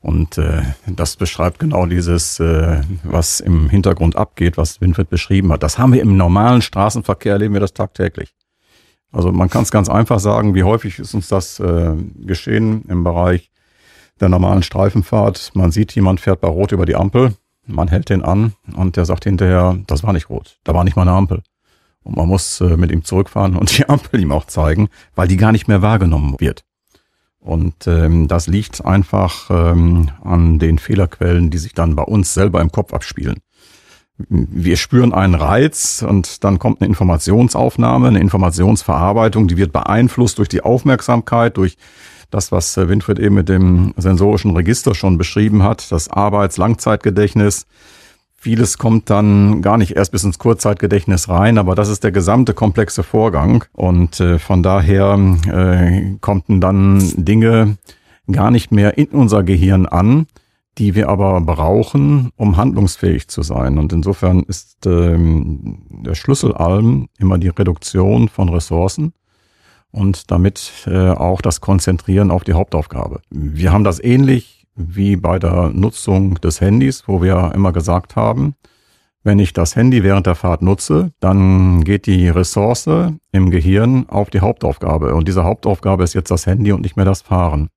Und 0.00 0.38
äh, 0.38 0.62
das 0.86 1.16
beschreibt 1.16 1.58
genau 1.58 1.86
dieses, 1.86 2.38
äh, 2.38 2.82
was 3.02 3.40
im 3.40 3.68
Hintergrund 3.70 4.14
abgeht, 4.14 4.56
was 4.56 4.80
Winfried 4.80 5.08
beschrieben 5.08 5.50
hat. 5.52 5.62
Das 5.62 5.78
haben 5.78 5.92
wir 5.92 6.02
im 6.02 6.16
normalen 6.16 6.62
Straßenverkehr, 6.62 7.32
erleben 7.32 7.54
wir 7.54 7.60
das 7.60 7.74
tagtäglich. 7.74 8.34
Also 9.10 9.32
man 9.32 9.48
kann 9.48 9.62
es 9.62 9.70
ganz 9.70 9.88
einfach 9.88 10.20
sagen, 10.20 10.54
wie 10.54 10.64
häufig 10.64 10.98
ist 10.98 11.14
uns 11.14 11.28
das 11.28 11.58
äh, 11.58 11.94
geschehen 12.20 12.84
im 12.88 13.02
Bereich 13.02 13.50
der 14.20 14.28
normalen 14.28 14.62
Streifenfahrt. 14.62 15.52
Man 15.54 15.70
sieht, 15.70 15.94
jemand 15.94 16.20
fährt 16.20 16.40
bei 16.40 16.48
Rot 16.48 16.72
über 16.72 16.86
die 16.86 16.96
Ampel, 16.96 17.34
man 17.66 17.88
hält 17.88 18.10
den 18.10 18.22
an 18.22 18.52
und 18.76 18.96
der 18.96 19.06
sagt 19.06 19.24
hinterher, 19.24 19.78
das 19.86 20.02
war 20.02 20.12
nicht 20.12 20.30
rot, 20.30 20.58
da 20.64 20.74
war 20.74 20.84
nicht 20.84 20.96
mal 20.96 21.02
eine 21.02 21.12
Ampel. 21.12 21.42
Und 22.06 22.16
man 22.16 22.28
muss 22.28 22.60
äh, 22.60 22.76
mit 22.76 22.90
ihm 22.92 23.04
zurückfahren 23.04 23.56
und 23.56 23.76
die 23.76 23.86
Ampel 23.88 24.20
ihm 24.20 24.32
auch 24.32 24.46
zeigen, 24.46 24.88
weil 25.14 25.28
die 25.28 25.36
gar 25.36 25.52
nicht 25.52 25.68
mehr 25.68 25.82
wahrgenommen 25.82 26.36
wird. 26.38 26.64
Und 27.38 27.86
ähm, 27.86 28.26
das 28.26 28.46
liegt 28.48 28.84
einfach 28.84 29.50
ähm, 29.50 30.10
an 30.24 30.58
den 30.58 30.78
Fehlerquellen, 30.78 31.50
die 31.50 31.58
sich 31.58 31.74
dann 31.74 31.94
bei 31.94 32.02
uns 32.02 32.34
selber 32.34 32.60
im 32.60 32.72
Kopf 32.72 32.92
abspielen 32.92 33.40
wir 34.18 34.76
spüren 34.76 35.12
einen 35.12 35.34
Reiz 35.34 36.04
und 36.06 36.42
dann 36.42 36.58
kommt 36.58 36.80
eine 36.80 36.88
Informationsaufnahme, 36.88 38.08
eine 38.08 38.20
Informationsverarbeitung, 38.20 39.46
die 39.46 39.56
wird 39.56 39.72
beeinflusst 39.72 40.38
durch 40.38 40.48
die 40.48 40.62
Aufmerksamkeit, 40.62 41.56
durch 41.56 41.76
das, 42.30 42.50
was 42.50 42.76
Winfried 42.76 43.18
eben 43.18 43.34
mit 43.34 43.48
dem 43.48 43.92
sensorischen 43.96 44.56
Register 44.56 44.94
schon 44.94 45.18
beschrieben 45.18 45.62
hat, 45.62 45.92
das 45.92 46.08
Arbeits-Langzeitgedächtnis. 46.08 47.66
Vieles 48.38 48.78
kommt 48.78 49.10
dann 49.10 49.62
gar 49.62 49.78
nicht 49.78 49.96
erst 49.96 50.12
bis 50.12 50.22
ins 50.22 50.38
Kurzzeitgedächtnis 50.38 51.28
rein, 51.28 51.58
aber 51.58 51.74
das 51.74 51.88
ist 51.88 52.04
der 52.04 52.12
gesamte 52.12 52.54
komplexe 52.54 53.02
Vorgang 53.02 53.64
und 53.72 54.20
äh, 54.20 54.38
von 54.38 54.62
daher 54.62 55.18
äh, 55.50 56.16
kommen 56.20 56.60
dann 56.60 57.02
Dinge 57.16 57.78
gar 58.30 58.50
nicht 58.50 58.72
mehr 58.72 58.98
in 58.98 59.08
unser 59.08 59.42
Gehirn 59.42 59.86
an, 59.86 60.26
die 60.78 60.94
wir 60.94 61.08
aber 61.08 61.40
brauchen, 61.40 62.30
um 62.36 62.56
handlungsfähig 62.56 63.28
zu 63.28 63.42
sein. 63.42 63.78
Und 63.78 63.92
insofern 63.92 64.42
ist 64.42 64.86
ähm, 64.86 65.82
der 66.04 66.14
Schlüssel 66.14 66.52
allem 66.52 67.08
immer 67.18 67.38
die 67.38 67.48
Reduktion 67.48 68.28
von 68.28 68.48
Ressourcen 68.50 69.12
und 69.90 70.30
damit 70.30 70.86
äh, 70.86 71.10
auch 71.10 71.40
das 71.40 71.60
Konzentrieren 71.60 72.30
auf 72.30 72.44
die 72.44 72.52
Hauptaufgabe. 72.52 73.20
Wir 73.30 73.72
haben 73.72 73.84
das 73.84 74.02
ähnlich 74.02 74.55
wie 74.76 75.16
bei 75.16 75.38
der 75.38 75.70
Nutzung 75.70 76.34
des 76.36 76.60
Handys, 76.60 77.04
wo 77.06 77.22
wir 77.22 77.52
immer 77.54 77.72
gesagt 77.72 78.14
haben, 78.14 78.54
wenn 79.26 79.40
ich 79.40 79.52
das 79.52 79.74
Handy 79.74 80.04
während 80.04 80.26
der 80.26 80.36
Fahrt 80.36 80.62
nutze, 80.62 81.10
dann 81.18 81.82
geht 81.82 82.06
die 82.06 82.28
Ressource 82.28 82.88
im 83.32 83.50
Gehirn 83.50 84.08
auf 84.08 84.30
die 84.30 84.40
Hauptaufgabe. 84.40 85.16
Und 85.16 85.26
diese 85.26 85.42
Hauptaufgabe 85.42 86.04
ist 86.04 86.14
jetzt 86.14 86.30
das 86.30 86.46
Handy 86.46 86.70
und 86.70 86.82
nicht 86.82 86.96
mehr 86.96 87.04
das 87.04 87.22
Fahren. 87.22 87.68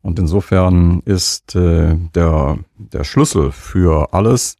Und 0.00 0.18
insofern 0.18 1.00
ist 1.04 1.54
äh, 1.54 1.96
der, 2.14 2.58
der 2.76 3.04
Schlüssel 3.04 3.52
für 3.52 4.14
alles, 4.14 4.56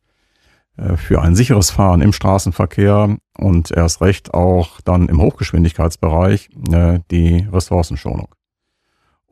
äh, 0.76 0.96
für 0.96 1.22
ein 1.22 1.34
sicheres 1.34 1.70
Fahren 1.70 2.02
im 2.02 2.12
Straßenverkehr 2.12 3.16
und 3.38 3.70
erst 3.70 4.02
recht 4.02 4.34
auch 4.34 4.82
dann 4.82 5.08
im 5.08 5.20
Hochgeschwindigkeitsbereich 5.20 6.50
äh, 6.70 7.00
die 7.10 7.48
Ressourcenschonung. 7.50 8.28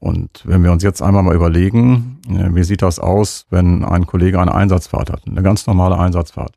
Und 0.01 0.43
wenn 0.47 0.65
wir 0.65 0.73
uns 0.73 0.83
jetzt 0.83 1.03
einmal 1.03 1.23
mal 1.23 1.37
überlegen, 1.37 2.21
äh, 2.27 2.55
wie 2.55 2.65
sieht 2.65 2.83
das 2.83 2.99
aus, 2.99 3.47
wenn 3.51 3.85
ein 3.85 4.07
Kollege 4.07 4.41
eine 4.41 4.55
Einsatzfahrt 4.55 5.11
hat, 5.11 5.23
eine 5.27 5.43
ganz 5.43 5.67
normale 5.67 5.99
Einsatzfahrt. 5.99 6.55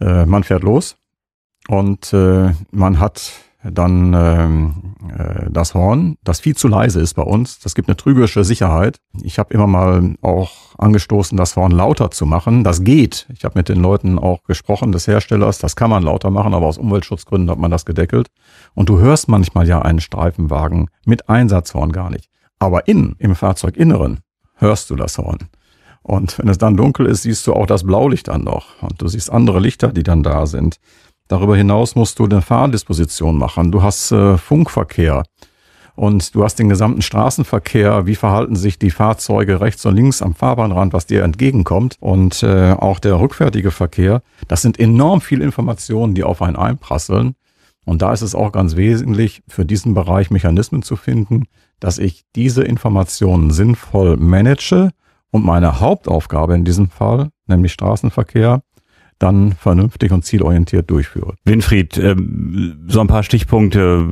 Äh, 0.00 0.24
man 0.24 0.42
fährt 0.42 0.62
los 0.62 0.96
und 1.68 2.12
äh, 2.14 2.52
man 2.70 2.98
hat 2.98 3.32
dann 3.64 4.12
ähm, 4.14 4.94
äh, 5.16 5.50
das 5.50 5.74
Horn, 5.74 6.16
das 6.24 6.40
viel 6.40 6.56
zu 6.56 6.68
leise 6.68 7.00
ist 7.00 7.14
bei 7.14 7.22
uns. 7.22 7.60
Das 7.60 7.74
gibt 7.74 7.88
eine 7.88 7.96
trügerische 7.96 8.44
Sicherheit. 8.44 8.98
Ich 9.22 9.38
habe 9.38 9.54
immer 9.54 9.66
mal 9.66 10.14
auch 10.20 10.74
angestoßen, 10.78 11.36
das 11.36 11.54
Horn 11.54 11.70
lauter 11.70 12.10
zu 12.10 12.26
machen. 12.26 12.64
Das 12.64 12.82
geht. 12.82 13.26
Ich 13.32 13.44
habe 13.44 13.58
mit 13.58 13.68
den 13.68 13.80
Leuten 13.80 14.18
auch 14.18 14.42
gesprochen 14.44 14.90
des 14.90 15.06
Herstellers. 15.06 15.58
Das 15.58 15.76
kann 15.76 15.90
man 15.90 16.02
lauter 16.02 16.30
machen, 16.30 16.54
aber 16.54 16.66
aus 16.66 16.78
Umweltschutzgründen 16.78 17.50
hat 17.50 17.58
man 17.58 17.70
das 17.70 17.84
gedeckelt. 17.84 18.28
Und 18.74 18.88
du 18.88 18.98
hörst 18.98 19.28
manchmal 19.28 19.68
ja 19.68 19.80
einen 19.80 20.00
Streifenwagen 20.00 20.88
mit 21.06 21.28
Einsatzhorn 21.28 21.92
gar 21.92 22.10
nicht. 22.10 22.28
Aber 22.58 22.88
innen, 22.88 23.14
im 23.18 23.34
Fahrzeuginneren, 23.34 24.20
hörst 24.56 24.90
du 24.90 24.96
das 24.96 25.18
Horn. 25.18 25.38
Und 26.02 26.38
wenn 26.38 26.48
es 26.48 26.58
dann 26.58 26.76
dunkel 26.76 27.06
ist, 27.06 27.22
siehst 27.22 27.46
du 27.46 27.54
auch 27.54 27.66
das 27.66 27.84
Blaulicht 27.84 28.28
dann 28.28 28.42
noch. 28.42 28.82
Und 28.82 29.00
du 29.00 29.08
siehst 29.08 29.30
andere 29.30 29.60
Lichter, 29.60 29.88
die 29.92 30.02
dann 30.02 30.22
da 30.22 30.46
sind. 30.46 30.78
Darüber 31.32 31.56
hinaus 31.56 31.94
musst 31.94 32.18
du 32.18 32.26
eine 32.26 32.42
Fahrdisposition 32.42 33.38
machen. 33.38 33.72
Du 33.72 33.82
hast 33.82 34.12
äh, 34.12 34.36
Funkverkehr 34.36 35.22
und 35.94 36.34
du 36.34 36.44
hast 36.44 36.58
den 36.58 36.68
gesamten 36.68 37.00
Straßenverkehr. 37.00 38.04
Wie 38.04 38.16
verhalten 38.16 38.54
sich 38.54 38.78
die 38.78 38.90
Fahrzeuge 38.90 39.62
rechts 39.62 39.86
und 39.86 39.96
links 39.96 40.20
am 40.20 40.34
Fahrbahnrand, 40.34 40.92
was 40.92 41.06
dir 41.06 41.24
entgegenkommt? 41.24 41.96
Und 42.00 42.42
äh, 42.42 42.72
auch 42.72 42.98
der 42.98 43.18
rückwärtige 43.18 43.70
Verkehr. 43.70 44.20
Das 44.46 44.60
sind 44.60 44.78
enorm 44.78 45.22
viele 45.22 45.42
Informationen, 45.42 46.14
die 46.14 46.22
auf 46.22 46.42
einen 46.42 46.56
einprasseln. 46.56 47.34
Und 47.86 48.02
da 48.02 48.12
ist 48.12 48.20
es 48.20 48.34
auch 48.34 48.52
ganz 48.52 48.76
wesentlich, 48.76 49.42
für 49.48 49.64
diesen 49.64 49.94
Bereich 49.94 50.30
Mechanismen 50.30 50.82
zu 50.82 50.96
finden, 50.96 51.44
dass 51.80 51.98
ich 51.98 52.26
diese 52.36 52.62
Informationen 52.62 53.52
sinnvoll 53.52 54.18
manage 54.18 54.90
und 55.30 55.46
meine 55.46 55.80
Hauptaufgabe 55.80 56.54
in 56.54 56.66
diesem 56.66 56.90
Fall, 56.90 57.30
nämlich 57.46 57.72
Straßenverkehr, 57.72 58.60
dann 59.22 59.52
vernünftig 59.52 60.12
und 60.12 60.24
zielorientiert 60.24 60.90
durchführe. 60.90 61.34
Winfried, 61.44 61.96
ähm, 61.98 62.84
so 62.88 63.00
ein 63.00 63.06
paar 63.06 63.22
Stichpunkte, 63.22 64.06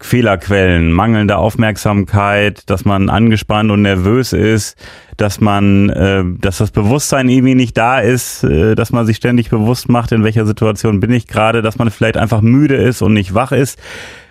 Fehlerquellen, 0.00 0.92
mangelnde 0.92 1.36
Aufmerksamkeit, 1.36 2.68
dass 2.68 2.84
man 2.84 3.08
angespannt 3.08 3.70
und 3.70 3.82
nervös 3.82 4.32
ist, 4.32 4.76
dass 5.16 5.40
man, 5.40 5.90
äh, 5.90 6.24
dass 6.40 6.58
das 6.58 6.70
Bewusstsein 6.70 7.28
irgendwie 7.28 7.54
nicht 7.54 7.76
da 7.76 8.00
ist, 8.00 8.42
äh, 8.44 8.74
dass 8.74 8.92
man 8.92 9.06
sich 9.06 9.18
ständig 9.18 9.50
bewusst 9.50 9.88
macht, 9.88 10.12
in 10.12 10.24
welcher 10.24 10.46
Situation 10.46 11.00
bin 11.00 11.12
ich 11.12 11.28
gerade, 11.28 11.62
dass 11.62 11.78
man 11.78 11.90
vielleicht 11.90 12.16
einfach 12.16 12.40
müde 12.40 12.76
ist 12.76 13.02
und 13.02 13.12
nicht 13.12 13.34
wach 13.34 13.52
ist. 13.52 13.78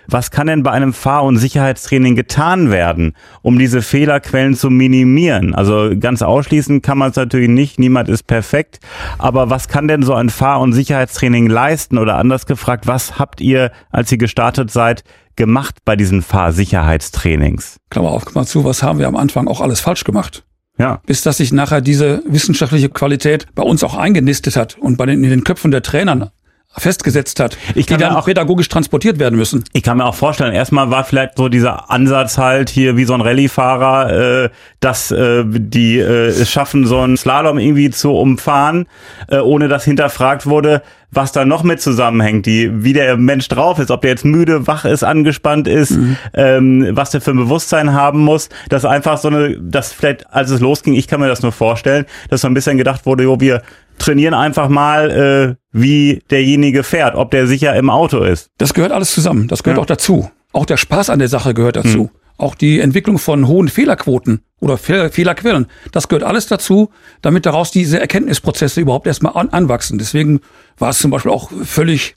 Was 0.08 0.30
kann 0.30 0.46
denn 0.46 0.62
bei 0.62 0.70
einem 0.70 0.92
Fahr- 0.92 1.24
und 1.24 1.36
Sicherheitstraining 1.36 2.16
getan 2.16 2.70
werden, 2.70 3.14
um 3.42 3.58
diese 3.58 3.82
Fehlerquellen 3.82 4.54
zu 4.54 4.70
minimieren? 4.70 5.54
Also 5.54 5.90
ganz 5.98 6.22
ausschließen 6.22 6.82
kann 6.82 6.98
man 6.98 7.10
es 7.10 7.16
natürlich 7.16 7.48
nicht, 7.48 7.78
niemand 7.78 8.08
ist 8.08 8.26
perfekt, 8.26 8.80
aber 9.18 9.50
was 9.50 9.68
kann 9.68 9.88
denn 9.88 10.02
so 10.02 10.14
ein 10.14 10.30
Fahr- 10.30 10.60
und 10.60 10.72
Sicherheitstraining 10.72 11.46
leisten? 11.46 11.98
Oder 11.98 12.16
anders 12.16 12.46
gefragt, 12.46 12.86
was 12.86 13.18
habt 13.18 13.40
ihr, 13.40 13.70
als 13.90 14.10
ihr 14.10 14.18
gestartet 14.18 14.70
seid, 14.70 15.04
gemacht 15.36 15.76
bei 15.84 15.96
diesen 15.96 16.22
Fahrsicherheitstrainings? 16.22 17.78
Klammer 17.90 18.10
auf, 18.10 18.24
Klammer 18.24 18.46
zu, 18.46 18.64
was 18.64 18.82
haben 18.82 18.98
wir 18.98 19.08
am 19.08 19.16
Anfang 19.16 19.48
auch 19.48 19.60
alles 19.60 19.80
falsch 19.80 20.04
gemacht? 20.04 20.44
Ja. 20.78 21.00
Bis 21.06 21.22
dass 21.22 21.36
sich 21.36 21.52
nachher 21.52 21.80
diese 21.80 22.22
wissenschaftliche 22.26 22.88
Qualität 22.88 23.46
bei 23.54 23.62
uns 23.62 23.84
auch 23.84 23.94
eingenistet 23.94 24.56
hat 24.56 24.78
und 24.78 24.96
bei 24.96 25.06
den, 25.06 25.22
in 25.22 25.30
den 25.30 25.44
Köpfen 25.44 25.70
der 25.70 25.82
Trainern 25.82 26.30
festgesetzt 26.76 27.38
hat, 27.40 27.56
Ich 27.74 27.86
die 27.86 27.92
kann 27.92 28.00
mir 28.00 28.06
dann 28.08 28.16
auch- 28.16 28.24
pädagogisch 28.24 28.68
transportiert 28.68 29.18
werden 29.18 29.36
müssen. 29.38 29.62
Ich 29.72 29.82
kann 29.82 29.98
mir 29.98 30.04
auch 30.06 30.14
vorstellen, 30.14 30.54
erstmal 30.54 30.90
war 30.90 31.04
vielleicht 31.04 31.36
so 31.36 31.48
dieser 31.48 31.90
Ansatz 31.90 32.38
halt 32.38 32.70
hier 32.70 32.96
wie 32.96 33.04
so 33.04 33.14
ein 33.14 33.20
Rallye-Fahrer, 33.20 34.44
äh, 34.44 34.48
dass 34.80 35.10
äh, 35.10 35.44
die 35.46 35.98
äh, 35.98 36.28
es 36.28 36.50
schaffen, 36.50 36.86
so 36.86 37.00
einen 37.00 37.16
Slalom 37.16 37.58
irgendwie 37.58 37.90
zu 37.90 38.12
umfahren, 38.12 38.86
äh, 39.28 39.38
ohne 39.38 39.68
dass 39.68 39.84
hinterfragt 39.84 40.46
wurde, 40.46 40.82
was 41.10 41.30
da 41.32 41.44
noch 41.44 41.62
mit 41.62 41.82
zusammenhängt, 41.82 42.46
die, 42.46 42.70
wie 42.84 42.94
der 42.94 43.18
Mensch 43.18 43.46
drauf 43.48 43.78
ist, 43.78 43.90
ob 43.90 44.00
der 44.00 44.12
jetzt 44.12 44.24
müde, 44.24 44.66
wach 44.66 44.86
ist, 44.86 45.02
angespannt 45.04 45.68
ist, 45.68 45.98
ähm, 46.32 46.88
was 46.92 47.10
der 47.10 47.20
für 47.20 47.32
ein 47.32 47.36
Bewusstsein 47.36 47.92
haben 47.92 48.20
muss, 48.20 48.48
dass 48.70 48.86
einfach 48.86 49.18
so 49.18 49.28
eine, 49.28 49.58
dass 49.60 49.92
vielleicht, 49.92 50.32
als 50.32 50.48
es 50.50 50.60
losging, 50.60 50.94
ich 50.94 51.06
kann 51.08 51.20
mir 51.20 51.28
das 51.28 51.42
nur 51.42 51.52
vorstellen, 51.52 52.06
dass 52.30 52.40
so 52.40 52.46
ein 52.48 52.54
bisschen 52.54 52.78
gedacht 52.78 53.04
wurde, 53.04 53.24
jo, 53.24 53.38
wir 53.40 53.60
trainieren 54.02 54.34
einfach 54.34 54.68
mal, 54.68 55.10
äh, 55.10 55.54
wie 55.72 56.22
derjenige 56.30 56.82
fährt, 56.82 57.14
ob 57.14 57.30
der 57.30 57.46
sicher 57.46 57.74
im 57.76 57.88
Auto 57.90 58.22
ist. 58.22 58.50
Das 58.58 58.74
gehört 58.74 58.92
alles 58.92 59.12
zusammen. 59.12 59.48
Das 59.48 59.62
gehört 59.62 59.78
Ja. 59.78 59.82
auch 59.82 59.86
dazu. 59.86 60.30
Auch 60.52 60.66
der 60.66 60.76
Spaß 60.76 61.08
an 61.10 61.18
der 61.18 61.28
Sache 61.28 61.54
gehört 61.54 61.76
dazu. 61.76 62.10
Auch 62.36 62.54
die 62.54 62.80
Entwicklung 62.80 63.18
von 63.18 63.46
hohen 63.46 63.68
Fehlerquoten 63.68 64.40
oder 64.60 64.76
Fe 64.76 65.10
Fehlerquellen. 65.10 65.66
Das 65.92 66.08
gehört 66.08 66.24
alles 66.24 66.46
dazu, 66.46 66.90
damit 67.22 67.46
daraus 67.46 67.70
diese 67.70 68.00
Erkenntnisprozesse 68.00 68.80
überhaupt 68.80 69.06
erstmal 69.06 69.36
an 69.36 69.48
anwachsen. 69.50 69.98
Deswegen 69.98 70.40
war 70.78 70.90
es 70.90 70.98
zum 70.98 71.10
Beispiel 71.10 71.30
auch 71.30 71.50
völlig 71.64 72.16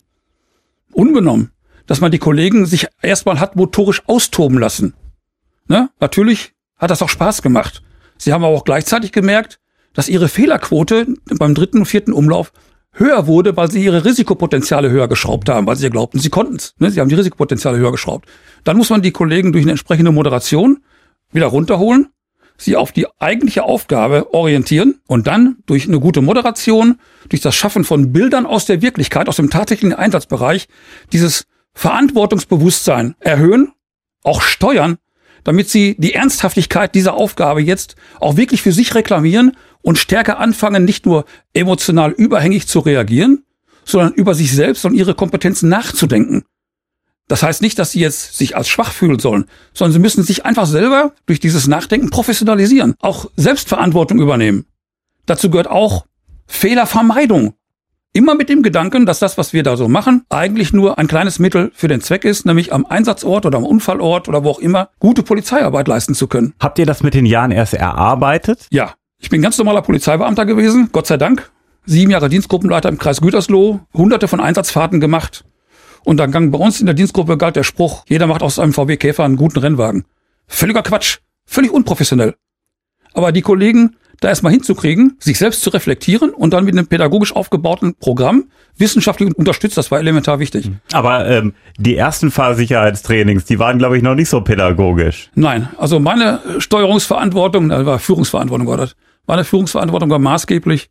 unbenommen, 0.92 1.52
dass 1.86 2.02
man 2.02 2.12
die 2.12 2.20
Kollegen 2.20 2.66
sich 2.66 2.88
erstmal 3.02 3.40
hat 3.40 3.56
motorisch 3.56 4.02
austoben 4.08 4.58
lassen. 4.58 4.94
Ne? 5.68 5.90
Natürlich 6.00 6.54
hat 6.78 6.90
das 6.92 7.02
auch 7.02 7.10
Spaß 7.10 7.42
gemacht. 7.42 7.84
Sie 8.18 8.34
haben 8.34 8.44
aber 8.44 8.56
auch 8.56 8.64
gleichzeitig 8.64 9.12
gemerkt, 9.12 9.60
dass 9.96 10.10
ihre 10.10 10.30
Fehlerquote 10.30 11.08
beim 11.40 11.56
dritten 11.56 11.80
und 11.80 11.86
vierten 11.86 12.14
Umlauf 12.14 12.52
höher 12.92 13.28
wurde, 13.28 13.58
weil 13.58 13.72
sie 13.72 13.84
ihre 13.84 14.06
Risikopotenziale 14.06 14.90
höher 14.90 15.08
geschraubt 15.08 15.50
haben, 15.50 15.68
weil 15.68 15.76
sie 15.76 15.90
glaubten, 15.90 16.20
sie 16.20 16.30
konnten 16.30 16.56
es. 16.56 16.76
Ne? 16.80 16.92
Sie 16.92 17.00
haben 17.00 17.10
die 17.10 17.16
Risikopotenziale 17.16 17.78
höher 17.78 17.92
geschraubt. 17.92 18.28
Dann 18.64 18.78
muss 18.78 18.90
man 18.90 19.02
die 19.02 19.12
Kollegen 19.12 19.52
durch 19.52 19.64
eine 19.64 19.72
entsprechende 19.72 20.12
Moderation 20.12 20.80
wieder 21.32 21.48
runterholen, 21.48 22.08
sie 22.58 22.78
auf 22.78 22.92
die 22.92 23.08
eigentliche 23.20 23.64
Aufgabe 23.64 24.34
orientieren 24.34 25.00
und 25.08 25.28
dann 25.28 25.58
durch 25.66 25.88
eine 25.88 26.00
gute 26.00 26.22
Moderation, 26.22 27.00
durch 27.28 27.42
das 27.42 27.56
Schaffen 27.56 27.84
von 27.84 28.14
Bildern 28.14 28.46
aus 28.46 28.66
der 28.66 28.82
Wirklichkeit, 28.82 29.28
aus 29.28 29.36
dem 29.38 29.50
tatsächlichen 29.50 29.98
Einsatzbereich, 29.98 30.68
dieses 31.12 31.46
Verantwortungsbewusstsein 31.74 33.16
erhöhen, 33.20 33.74
auch 34.24 34.42
steuern, 34.42 34.98
damit 35.44 35.70
sie 35.70 35.96
die 36.00 36.14
Ernsthaftigkeit 36.14 36.96
dieser 36.96 37.14
Aufgabe 37.14 37.62
jetzt 37.62 37.98
auch 38.20 38.38
wirklich 38.38 38.62
für 38.62 38.72
sich 38.72 38.96
reklamieren 38.96 39.56
und 39.86 40.00
stärker 40.00 40.40
anfangen, 40.40 40.84
nicht 40.84 41.06
nur 41.06 41.26
emotional 41.54 42.12
überhängig 42.12 42.68
zu 42.68 42.80
reagieren, 42.80 43.44
sondern 43.86 44.14
über 44.14 44.34
sich 44.34 44.52
selbst 44.52 44.84
und 44.84 44.96
ihre 44.96 45.14
Kompetenzen 45.14 45.70
nachzudenken. 45.70 46.44
Das 47.28 47.44
heißt 47.44 47.62
nicht, 47.62 47.78
dass 47.78 47.92
sie 47.92 48.00
jetzt 48.00 48.36
sich 48.36 48.58
als 48.58 48.68
schwach 48.68 48.92
fühlen 48.92 49.20
sollen, 49.20 49.46
sondern 49.74 49.94
sie 49.94 50.00
müssen 50.00 50.24
sich 50.24 50.44
einfach 50.44 50.66
selber 50.66 51.14
durch 51.28 51.40
dieses 51.40 51.68
Nachdenken 51.68 52.10
professionalisieren, 52.10 52.96
auch 53.00 53.30
Selbstverantwortung 53.36 54.20
übernehmen. 54.20 54.66
Dazu 55.28 55.52
gehört 55.52 55.70
auch 55.70 56.08
Fehlervermeidung. 56.48 57.54
Immer 58.12 58.34
mit 58.34 58.50
dem 58.50 58.64
Gedanken, 58.64 59.06
dass 59.06 59.20
das, 59.20 59.38
was 59.38 59.54
wir 59.54 59.62
da 59.62 59.78
so 59.78 59.88
machen, 59.88 60.24
eigentlich 60.30 60.74
nur 60.74 60.98
ein 60.98 61.08
kleines 61.08 61.38
Mittel 61.38 61.72
für 61.76 61.88
den 61.88 62.02
Zweck 62.02 62.26
ist, 62.26 62.46
nämlich 62.48 62.74
am 62.74 62.88
Einsatzort 62.88 63.46
oder 63.46 63.60
am 63.60 63.66
Unfallort 63.66 64.28
oder 64.30 64.44
wo 64.44 64.50
auch 64.50 64.60
immer 64.60 64.90
gute 64.98 65.22
Polizeiarbeit 65.22 65.88
leisten 65.88 66.16
zu 66.16 66.28
können. 66.28 66.56
Habt 66.60 66.80
ihr 66.80 66.88
das 66.88 67.04
mit 67.04 67.14
den 67.14 67.28
Jahren 67.28 67.52
erst 67.52 67.76
erarbeitet? 67.76 68.68
Ja, 68.72 68.96
ich 69.20 69.30
bin 69.30 69.42
ganz 69.42 69.58
normaler 69.58 69.82
Polizeibeamter 69.82 70.46
gewesen, 70.46 70.90
Gott 70.92 71.08
sei 71.08 71.18
Dank. 71.18 71.52
Sieben 71.86 72.12
Jahre 72.12 72.30
Dienstgruppenleiter 72.30 72.90
im 72.90 72.98
Kreis 72.98 73.22
Gütersloh, 73.22 73.80
hunderte 73.94 74.28
von 74.28 74.40
Einsatzfahrten 74.40 75.00
gemacht. 75.00 75.46
Und 76.04 76.18
dann 76.18 76.32
gang 76.32 76.52
bei 76.52 76.60
uns 76.60 76.80
in 76.80 76.86
der 76.86 76.96
Dienstgruppe 76.96 77.38
galt 77.38 77.56
der 77.56 77.64
Spruch, 77.64 78.06
jeder 78.08 78.28
macht 78.28 78.44
aus 78.44 78.60
einem 78.60 78.74
VW 78.74 78.98
Käfer 78.98 79.24
einen 79.24 79.38
guten 79.38 79.60
Rennwagen. 79.60 80.06
Völliger 80.48 80.84
Quatsch, 80.84 81.20
völlig 81.46 81.72
unprofessionell. 81.72 82.36
Aber 83.14 83.32
die 83.32 83.42
Kollegen 83.42 83.96
da 84.22 84.30
erstmal 84.30 84.52
hinzukriegen, 84.52 85.18
sich 85.20 85.38
selbst 85.38 85.62
zu 85.62 85.70
reflektieren 85.70 86.32
und 86.32 86.54
dann 86.54 86.66
mit 86.66 86.76
einem 86.76 86.88
pädagogisch 86.88 87.36
aufgebauten 87.36 87.96
Programm 87.96 88.46
wissenschaftlich 88.78 89.36
unterstützt, 89.36 89.78
das 89.78 89.92
war 89.92 90.00
elementar 90.00 90.40
wichtig. 90.40 90.70
Aber 90.94 91.28
ähm, 91.28 91.54
die 91.78 91.96
ersten 91.96 92.32
Fahrsicherheitstrainings, 92.32 93.46
die 93.46 93.60
waren, 93.60 93.78
glaube 93.78 93.98
ich, 93.98 94.04
noch 94.04 94.16
nicht 94.16 94.30
so 94.30 94.42
pädagogisch. 94.42 95.30
Nein, 95.36 95.70
also 95.78 96.00
meine 96.00 96.40
Steuerungsverantwortung, 96.60 97.72
äh, 97.72 97.86
war 97.86 98.00
Führungsverantwortung 98.00 98.68
war 98.68 98.78
das. 98.78 98.96
Meine 99.28 99.44
Führungsverantwortung 99.44 100.10
war 100.10 100.20
maßgeblich, 100.20 100.90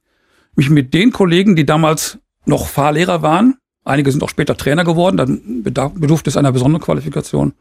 mich 0.57 0.71
mit 0.71 0.95
den 0.95 1.13
Kollegen, 1.13 1.57
die 1.57 1.67
damals 1.67 2.19
noch 2.47 2.67
Fahrlehrer 2.67 3.23
waren, 3.23 3.57
einige 3.85 4.11
sind 4.11 4.23
auch 4.23 4.29
später 4.29 4.57
Trainer 4.57 4.85
geworden, 4.85 5.17
dann 5.17 5.63
bedurfte 5.63 6.31
es 6.31 6.37
einer 6.37 6.53
besonderen 6.53 6.83
Qualifikation, 6.83 7.55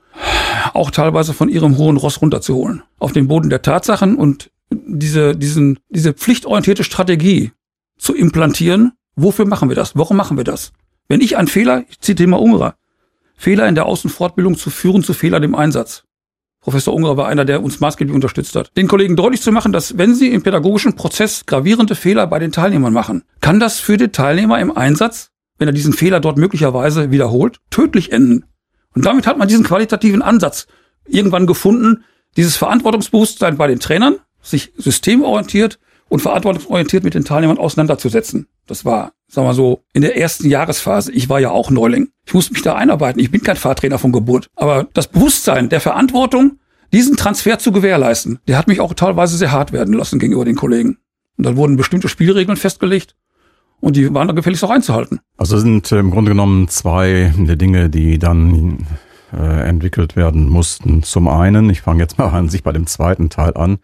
auch 0.73 0.91
teilweise 0.91 1.33
von 1.33 1.49
ihrem 1.49 1.77
hohen 1.77 1.97
Ross 1.97 2.21
runterzuholen. 2.21 2.83
Auf 2.99 3.12
den 3.12 3.27
Boden 3.27 3.49
der 3.49 3.62
Tatsachen 3.62 4.15
und 4.15 4.51
diese, 4.69 5.36
diesen, 5.36 5.79
diese 5.89 6.13
pflichtorientierte 6.13 6.83
Strategie 6.83 7.51
zu 7.97 8.15
implantieren, 8.15 8.93
wofür 9.15 9.45
machen 9.45 9.69
wir 9.69 9.75
das? 9.75 9.95
Warum 9.95 10.17
machen 10.17 10.38
wir 10.38 10.43
das? 10.43 10.73
Wenn 11.07 11.21
ich 11.21 11.38
einen 11.38 11.47
Fehler, 11.47 11.83
ich 11.89 11.99
zitiere 11.99 12.29
mal 12.29 12.38
Ungerer, 12.38 12.75
Fehler 13.36 13.67
in 13.67 13.75
der 13.75 13.86
Außenfortbildung 13.86 14.57
zu 14.57 14.69
führen 14.69 15.03
zu 15.03 15.13
Fehlern 15.13 15.43
im 15.43 15.55
Einsatz. 15.55 16.05
Professor 16.63 16.93
Ungerer 16.93 17.17
war 17.17 17.28
einer, 17.28 17.43
der 17.43 17.62
uns 17.62 17.82
maßgeblich 17.82 18.15
unterstützt 18.15 18.56
hat. 18.56 18.71
Den 18.78 18.88
Kollegen 18.88 19.17
deutlich 19.17 19.41
zu 19.41 19.52
machen, 19.52 19.73
dass 19.73 19.97
wenn 19.97 20.15
sie 20.15 20.32
im 20.32 20.43
pädagogischen 20.43 20.95
Prozess 20.95 21.45
gravierende 21.45 21.93
Fehler 21.93 22.26
bei 22.26 22.39
den 22.39 22.54
Teilnehmern 22.54 22.93
machen, 22.93 23.23
kann 23.41 23.60
das 23.60 23.82
für 23.82 23.97
den 23.97 24.13
Teilnehmer 24.13 24.60
im 24.62 24.76
Einsatz, 24.76 25.32
wenn 25.58 25.67
er 25.67 25.73
diesen 25.73 25.91
Fehler 25.91 26.21
dort 26.21 26.38
möglicherweise 26.38 27.12
wiederholt, 27.12 27.58
tödlich 27.69 28.13
enden. 28.13 28.45
Und 28.95 29.06
damit 29.06 29.28
hat 29.28 29.38
man 29.38 29.49
diesen 29.49 29.65
qualitativen 29.65 30.21
Ansatz 30.21 30.67
irgendwann 31.06 31.47
gefunden, 31.47 32.06
dieses 32.38 32.56
Verantwortungsbewusstsein 32.56 33.58
bei 33.58 33.67
den 33.67 33.82
Trainern, 33.82 34.15
sich 34.41 34.71
systemorientiert 34.78 35.80
und 36.08 36.21
verantwortungsorientiert 36.21 37.04
mit 37.04 37.13
den 37.13 37.26
Teilnehmern 37.26 37.58
auseinanderzusetzen. 37.58 38.47
Das 38.67 38.86
war, 38.86 39.13
sagen 39.28 39.47
wir 39.47 39.54
so, 39.54 39.84
in 39.93 40.02
der 40.02 40.17
ersten 40.17 40.47
Jahresphase. 40.47 41.12
Ich 41.12 41.30
war 41.30 41.39
ja 41.39 41.52
auch 41.52 41.69
Neuling. 41.69 42.10
Ich 42.26 42.34
musste 42.34 42.54
mich 42.54 42.62
da 42.62 42.76
einarbeiten. 42.76 43.21
Ich 43.21 43.32
bin 43.32 43.41
kein 43.41 43.58
Fahrtrainer 43.58 43.99
von 43.99 44.12
Geburt. 44.12 44.47
Aber 44.56 44.88
das 44.93 45.08
Bewusstsein 45.08 45.69
der 45.69 45.82
Verantwortung, 45.82 46.60
diesen 46.93 47.17
Transfer 47.17 47.60
zu 47.60 47.71
gewährleisten, 47.71 48.39
der 48.47 48.58
hat 48.58 48.67
mich 48.67 48.80
auch 48.80 48.93
teilweise 48.93 49.38
sehr 49.38 49.52
hart 49.52 49.73
werden 49.73 49.93
lassen 49.93 50.19
gegenüber 50.19 50.45
den 50.45 50.56
Kollegen. 50.56 50.97
Und 51.38 51.45
dann 51.45 51.58
wurden 51.58 51.78
bestimmte 51.78 52.08
Spielregeln 52.10 52.58
festgelegt 52.58 53.15
und 53.84 53.97
die 53.97 54.13
waren 54.13 54.28
dann 54.28 54.36
gefälligst 54.36 54.63
auch 54.63 54.69
einzuhalten. 54.69 55.19
Also 55.38 55.58
sind 55.58 55.91
im 55.91 56.12
Grunde 56.12 56.32
genommen 56.32 56.69
zwei 56.69 57.34
der 57.38 57.58
Dinge, 57.58 57.89
die 57.89 58.17
dann 58.17 58.86
äh, 59.34 59.67
entwickelt 59.67 60.15
werden 60.15 60.47
mussten. 60.47 61.04
Zum 61.04 61.28
einen, 61.28 61.69
ich 61.69 61.82
fange 61.82 62.02
jetzt 62.02 62.17
mal 62.17 62.30
an 62.30 62.47
sich 62.47 62.63
bei 62.63 62.71
dem 62.71 62.88
zweiten 62.88 63.30
Teil 63.30 63.58
an, 63.58 63.80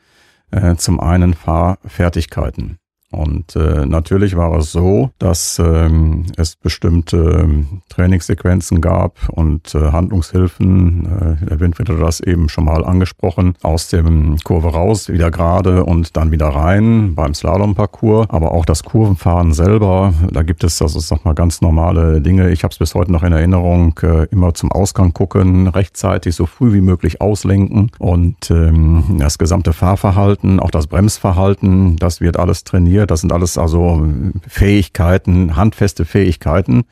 äh, 0.51 0.75
zum 0.75 0.99
einen 0.99 1.33
Fahrfertigkeiten. 1.33 2.77
Und 3.11 3.55
äh, 3.55 3.85
natürlich 3.87 4.37
war 4.37 4.55
es 4.57 4.71
so, 4.71 5.09
dass 5.17 5.57
ähm, 5.57 6.25
es 6.37 6.55
bestimmte 6.55 7.17
ähm, 7.17 7.81
Trainingssequenzen 7.89 8.81
gab 8.81 9.17
und 9.29 9.73
äh, 9.73 9.91
Handlungshilfen. 9.91 11.05
Äh, 11.41 11.45
der 11.45 11.59
Winfried 11.59 11.89
hat 11.89 11.99
das 11.99 12.19
eben 12.19 12.49
schon 12.49 12.65
mal 12.65 12.85
angesprochen. 12.85 13.55
Aus 13.63 13.89
dem 13.89 14.37
Kurve 14.43 14.69
raus, 14.69 15.09
wieder 15.09 15.31
gerade 15.31 15.85
und 15.85 16.15
dann 16.17 16.31
wieder 16.31 16.49
rein 16.49 17.15
beim 17.15 17.33
Slalomparcours. 17.33 18.29
Aber 18.29 18.51
auch 18.51 18.65
das 18.65 18.83
Kurvenfahren 18.83 19.53
selber, 19.53 20.13
da 20.31 20.43
gibt 20.43 20.63
es, 20.63 20.79
also 20.79 20.99
sag 20.99 21.25
mal, 21.25 21.33
ganz 21.33 21.61
normale 21.61 22.21
Dinge. 22.21 22.51
Ich 22.51 22.63
habe 22.63 22.71
es 22.71 22.77
bis 22.77 22.93
heute 22.93 23.11
noch 23.11 23.23
in 23.23 23.33
Erinnerung, 23.33 23.99
äh, 24.03 24.25
immer 24.25 24.53
zum 24.53 24.71
Ausgang 24.71 25.13
gucken, 25.13 25.67
rechtzeitig 25.67 26.35
so 26.35 26.45
früh 26.45 26.73
wie 26.73 26.81
möglich 26.81 27.21
auslenken 27.21 27.91
und 27.97 28.51
ähm, 28.51 29.17
das 29.17 29.39
gesamte 29.39 29.73
Fahrverhalten, 29.73 30.59
auch 30.59 30.71
das 30.71 30.85
Bremsverhalten, 30.85 31.95
das 31.95 32.21
wird 32.21 32.37
alles 32.37 32.63
trainiert 32.63 32.98
trainiert. 32.99 33.11
Das 33.11 33.21
sind 33.21 33.31
alles 33.31 33.57
also 33.57 34.05
Fähigkeiten, 34.47 35.55
handfeste 35.55 36.05
Fähigkeiten, 36.05 36.83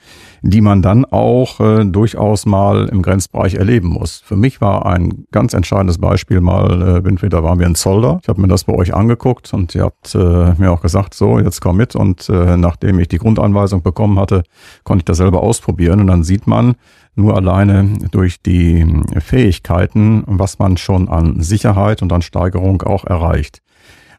die 0.42 0.62
man 0.62 0.82
dann 0.82 1.06
auch 1.06 1.60
äh, 1.60 1.86
durchaus 1.86 2.46
mal 2.46 2.88
im 2.90 3.02
Grenzbereich 3.02 3.56
erleben 3.56 3.90
muss. 3.90 4.22
Für 4.26 4.36
mich 4.36 4.62
war 4.62 4.86
ein 4.86 5.26
ganz 5.32 5.54
entscheidendes 5.54 5.98
Beispiel 5.98 6.42
mal, 6.42 7.04
äh, 7.06 7.30
da 7.30 7.44
waren 7.44 7.60
wir 7.60 7.68
in 7.68 7.76
Zolder. 7.76 8.20
Ich 8.22 8.30
habe 8.30 8.42
mir 8.42 8.48
das 8.48 8.64
bei 8.64 8.74
euch 8.74 8.94
angeguckt 8.94 9.54
und 9.54 9.76
ihr 9.76 9.84
habt 9.84 10.16
äh, 10.16 10.54
mir 10.58 10.72
auch 10.72 10.82
gesagt, 10.82 11.14
so, 11.14 11.40
jetzt 11.40 11.62
komm 11.62 11.78
mit. 11.78 11.96
Und 11.96 12.30
äh, 12.30 12.58
nachdem 12.58 13.00
ich 13.00 13.08
die 13.08 13.18
Grundanweisung 13.18 13.82
bekommen 13.82 14.20
hatte, 14.20 14.44
konnte 14.84 15.02
ich 15.02 15.06
das 15.06 15.18
selber 15.18 15.42
ausprobieren. 15.42 16.02
Und 16.02 16.08
dann 16.08 16.24
sieht 16.24 16.48
man, 16.48 16.76
nur 17.20 17.36
alleine 17.36 17.94
durch 18.12 18.44
die 18.44 18.86
Fähigkeiten, 19.18 20.24
was 20.28 20.60
man 20.60 20.78
schon 20.78 21.10
an 21.10 21.42
Sicherheit 21.42 22.04
und 22.04 22.14
an 22.14 22.22
Steigerung 22.22 22.84
auch 22.84 23.06
erreicht. 23.06 23.64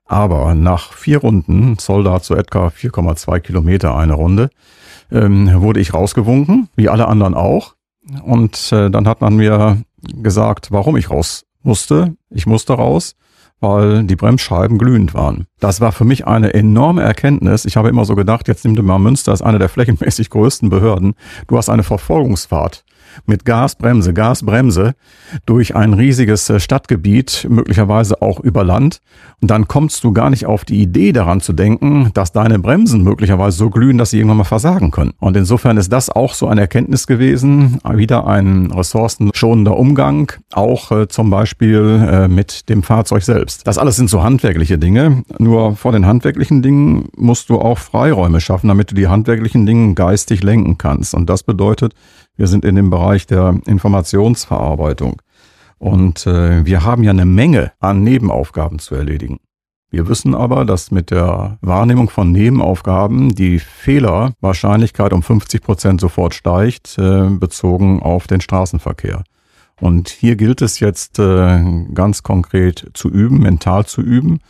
Aber 0.08 0.54
nach 0.54 0.94
vier 0.94 1.18
Runden, 1.18 1.76
Soldat 1.78 2.24
zu 2.24 2.34
etwa 2.34 2.68
4,2 2.68 3.40
Kilometer 3.40 3.94
eine 3.94 4.14
Runde, 4.14 4.50
ähm, 5.12 5.60
wurde 5.60 5.80
ich 5.80 5.92
rausgewunken, 5.92 6.68
wie 6.76 6.88
alle 6.88 7.06
anderen 7.06 7.34
auch. 7.34 7.74
Und 8.24 8.72
äh, 8.72 8.90
dann 8.90 9.06
hat 9.06 9.20
man 9.20 9.36
mir 9.36 9.82
gesagt, 10.00 10.72
warum 10.72 10.96
ich 10.96 11.10
raus 11.10 11.44
musste. 11.62 12.16
Ich 12.30 12.46
musste 12.46 12.72
raus, 12.72 13.16
weil 13.60 14.04
die 14.04 14.16
Bremsscheiben 14.16 14.78
glühend 14.78 15.12
waren. 15.12 15.46
Das 15.60 15.82
war 15.82 15.92
für 15.92 16.04
mich 16.04 16.26
eine 16.26 16.54
enorme 16.54 17.02
Erkenntnis. 17.02 17.66
Ich 17.66 17.76
habe 17.76 17.90
immer 17.90 18.06
so 18.06 18.14
gedacht, 18.14 18.48
jetzt 18.48 18.64
nimm 18.64 18.76
dir 18.76 18.82
mal 18.82 18.98
Münster, 18.98 19.34
ist 19.34 19.42
eine 19.42 19.58
der 19.58 19.68
flächenmäßig 19.68 20.30
größten 20.30 20.70
Behörden. 20.70 21.14
Du 21.48 21.58
hast 21.58 21.68
eine 21.68 21.82
Verfolgungsfahrt 21.82 22.84
mit 23.26 23.44
Gasbremse, 23.44 24.14
Gasbremse 24.14 24.94
durch 25.46 25.76
ein 25.76 25.94
riesiges 25.94 26.48
äh, 26.50 26.60
Stadtgebiet, 26.60 27.46
möglicherweise 27.48 28.22
auch 28.22 28.40
über 28.40 28.64
Land. 28.64 29.00
Und 29.40 29.50
dann 29.50 29.68
kommst 29.68 30.02
du 30.04 30.12
gar 30.12 30.30
nicht 30.30 30.46
auf 30.46 30.64
die 30.64 30.80
Idee 30.80 31.12
daran 31.12 31.40
zu 31.40 31.52
denken, 31.52 32.10
dass 32.14 32.32
deine 32.32 32.58
Bremsen 32.58 33.02
möglicherweise 33.02 33.56
so 33.56 33.70
glühen, 33.70 33.98
dass 33.98 34.10
sie 34.10 34.18
irgendwann 34.18 34.38
mal 34.38 34.44
versagen 34.44 34.90
können. 34.90 35.12
Und 35.18 35.36
insofern 35.36 35.76
ist 35.76 35.92
das 35.92 36.10
auch 36.10 36.34
so 36.34 36.48
eine 36.48 36.62
Erkenntnis 36.62 37.06
gewesen, 37.06 37.78
wieder 37.88 38.26
ein 38.26 38.70
ressourcenschonender 38.70 39.76
Umgang, 39.76 40.32
auch 40.52 40.90
äh, 40.90 41.08
zum 41.08 41.30
Beispiel 41.30 42.06
äh, 42.08 42.28
mit 42.28 42.68
dem 42.68 42.82
Fahrzeug 42.82 43.22
selbst. 43.22 43.66
Das 43.66 43.78
alles 43.78 43.96
sind 43.96 44.10
so 44.10 44.22
handwerkliche 44.22 44.78
Dinge. 44.78 45.22
Nur 45.38 45.76
vor 45.76 45.92
den 45.92 46.06
handwerklichen 46.06 46.62
Dingen 46.62 47.08
musst 47.16 47.50
du 47.50 47.58
auch 47.58 47.78
Freiräume 47.78 48.40
schaffen, 48.40 48.68
damit 48.68 48.90
du 48.90 48.94
die 48.94 49.08
handwerklichen 49.08 49.66
Dinge 49.66 49.94
geistig 49.94 50.42
lenken 50.42 50.78
kannst. 50.78 51.14
Und 51.14 51.28
das 51.28 51.42
bedeutet, 51.42 51.94
wir 52.38 52.46
sind 52.46 52.64
in 52.64 52.76
dem 52.76 52.88
Bereich 52.88 53.26
der 53.26 53.60
Informationsverarbeitung. 53.66 55.20
Und 55.76 56.26
äh, 56.26 56.64
wir 56.64 56.84
haben 56.84 57.02
ja 57.02 57.10
eine 57.10 57.26
Menge 57.26 57.72
an 57.80 58.02
Nebenaufgaben 58.02 58.78
zu 58.78 58.94
erledigen. 58.94 59.38
Wir 59.90 60.08
wissen 60.08 60.34
aber, 60.34 60.64
dass 60.64 60.90
mit 60.90 61.10
der 61.10 61.58
Wahrnehmung 61.62 62.10
von 62.10 62.30
Nebenaufgaben 62.30 63.34
die 63.34 63.58
Fehlerwahrscheinlichkeit 63.58 65.12
um 65.12 65.22
50 65.22 65.62
Prozent 65.62 66.00
sofort 66.00 66.34
steigt, 66.34 66.96
äh, 66.98 67.28
bezogen 67.28 68.02
auf 68.02 68.26
den 68.26 68.40
Straßenverkehr. 68.40 69.24
Und 69.80 70.08
hier 70.08 70.36
gilt 70.36 70.62
es 70.62 70.78
jetzt 70.78 71.18
äh, 71.18 71.84
ganz 71.92 72.22
konkret 72.22 72.90
zu 72.94 73.08
üben, 73.08 73.40
mental 73.40 73.86
zu 73.86 74.00
üben 74.00 74.40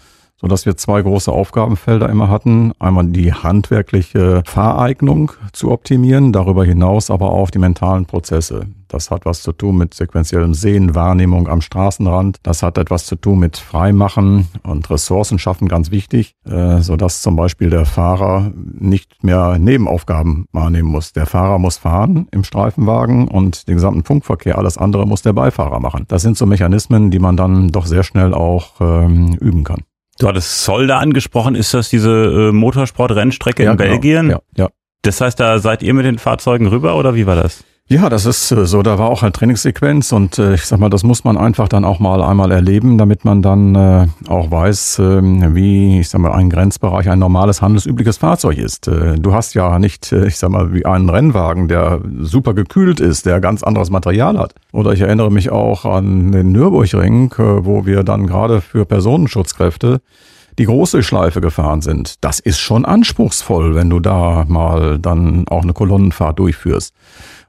so 0.40 0.46
dass 0.46 0.66
wir 0.66 0.76
zwei 0.76 1.02
große 1.02 1.32
Aufgabenfelder 1.32 2.08
immer 2.08 2.28
hatten. 2.28 2.72
Einmal 2.78 3.06
die 3.08 3.32
handwerkliche 3.32 4.42
Fahreignung 4.46 5.32
zu 5.52 5.70
optimieren, 5.70 6.32
darüber 6.32 6.64
hinaus 6.64 7.10
aber 7.10 7.32
auch 7.32 7.50
die 7.50 7.58
mentalen 7.58 8.06
Prozesse. 8.06 8.66
Das 8.88 9.10
hat 9.10 9.26
was 9.26 9.42
zu 9.42 9.52
tun 9.52 9.76
mit 9.76 9.92
sequenziellem 9.92 10.54
Sehen, 10.54 10.94
Wahrnehmung 10.94 11.48
am 11.48 11.60
Straßenrand. 11.60 12.38
Das 12.42 12.62
hat 12.62 12.78
etwas 12.78 13.04
zu 13.04 13.16
tun 13.16 13.38
mit 13.38 13.58
Freimachen 13.58 14.48
und 14.62 14.88
Ressourcen 14.88 15.38
schaffen, 15.38 15.68
ganz 15.68 15.90
wichtig, 15.90 16.34
äh, 16.46 16.80
so 16.80 16.96
dass 16.96 17.20
zum 17.20 17.36
Beispiel 17.36 17.68
der 17.68 17.84
Fahrer 17.84 18.50
nicht 18.54 19.22
mehr 19.22 19.58
Nebenaufgaben 19.58 20.46
wahrnehmen 20.52 20.88
muss. 20.88 21.12
Der 21.12 21.26
Fahrer 21.26 21.58
muss 21.58 21.76
fahren 21.76 22.28
im 22.30 22.44
Streifenwagen 22.44 23.28
und 23.28 23.68
den 23.68 23.74
gesamten 23.74 24.04
Funkverkehr, 24.04 24.56
alles 24.56 24.78
andere 24.78 25.06
muss 25.06 25.22
der 25.22 25.34
Beifahrer 25.34 25.80
machen. 25.80 26.06
Das 26.08 26.22
sind 26.22 26.38
so 26.38 26.46
Mechanismen, 26.46 27.10
die 27.10 27.18
man 27.18 27.36
dann 27.36 27.68
doch 27.68 27.84
sehr 27.84 28.02
schnell 28.02 28.32
auch 28.32 28.80
ähm, 28.80 29.34
üben 29.34 29.64
kann. 29.64 29.82
Du 30.18 30.26
hattest 30.26 30.64
Solda 30.64 30.98
angesprochen. 30.98 31.54
Ist 31.54 31.74
das 31.74 31.90
diese 31.90 32.10
äh, 32.10 32.52
Motorsport-Rennstrecke 32.52 33.64
ja, 33.64 33.72
in 33.72 33.76
genau. 33.76 33.90
Belgien? 33.90 34.30
Ja, 34.30 34.40
ja. 34.56 34.68
Das 35.02 35.20
heißt, 35.20 35.38
da 35.38 35.58
seid 35.60 35.82
ihr 35.82 35.94
mit 35.94 36.04
den 36.04 36.18
Fahrzeugen 36.18 36.66
rüber 36.66 36.96
oder 36.96 37.14
wie 37.14 37.26
war 37.26 37.36
das? 37.36 37.64
Ja, 37.90 38.10
das 38.10 38.26
ist 38.26 38.50
äh, 38.50 38.66
so. 38.66 38.82
Da 38.82 38.98
war 38.98 39.08
auch 39.08 39.22
eine 39.22 39.32
Trainingssequenz 39.32 40.12
und 40.12 40.38
äh, 40.38 40.52
ich 40.52 40.66
sag 40.66 40.78
mal, 40.78 40.90
das 40.90 41.04
muss 41.04 41.24
man 41.24 41.38
einfach 41.38 41.68
dann 41.68 41.86
auch 41.86 42.00
mal 42.00 42.22
einmal 42.22 42.52
erleben, 42.52 42.98
damit 42.98 43.24
man 43.24 43.40
dann 43.40 43.74
äh, 43.74 44.06
auch 44.28 44.50
weiß, 44.50 44.98
äh, 44.98 45.22
wie, 45.54 45.98
ich 45.98 46.10
sag 46.10 46.20
mal, 46.20 46.32
ein 46.32 46.50
Grenzbereich 46.50 47.08
ein 47.08 47.18
normales 47.18 47.62
handelsübliches 47.62 48.18
Fahrzeug 48.18 48.58
ist. 48.58 48.88
Du 48.88 49.32
hast 49.32 49.54
ja 49.54 49.78
nicht, 49.78 50.12
ich 50.12 50.36
sag 50.36 50.50
mal, 50.50 50.74
wie 50.74 50.84
einen 50.84 51.08
Rennwagen, 51.08 51.68
der 51.68 52.00
super 52.20 52.52
gekühlt 52.52 53.00
ist, 53.00 53.24
der 53.24 53.40
ganz 53.40 53.62
anderes 53.62 53.88
Material 53.88 54.38
hat. 54.38 54.54
Oder 54.72 54.92
ich 54.92 55.00
erinnere 55.00 55.30
mich 55.30 55.50
auch 55.50 55.86
an 55.86 56.32
den 56.32 56.52
Nürburgring, 56.52 57.32
wo 57.38 57.86
wir 57.86 58.02
dann 58.02 58.26
gerade 58.26 58.60
für 58.60 58.84
Personenschutzkräfte 58.84 60.00
die 60.58 60.66
große 60.66 61.02
Schleife 61.02 61.40
gefahren 61.40 61.80
sind. 61.80 62.16
Das 62.22 62.40
ist 62.40 62.58
schon 62.58 62.84
anspruchsvoll, 62.84 63.74
wenn 63.74 63.90
du 63.90 64.00
da 64.00 64.44
mal 64.48 64.98
dann 64.98 65.46
auch 65.48 65.62
eine 65.62 65.72
Kolonnenfahrt 65.72 66.38
durchführst. 66.38 66.94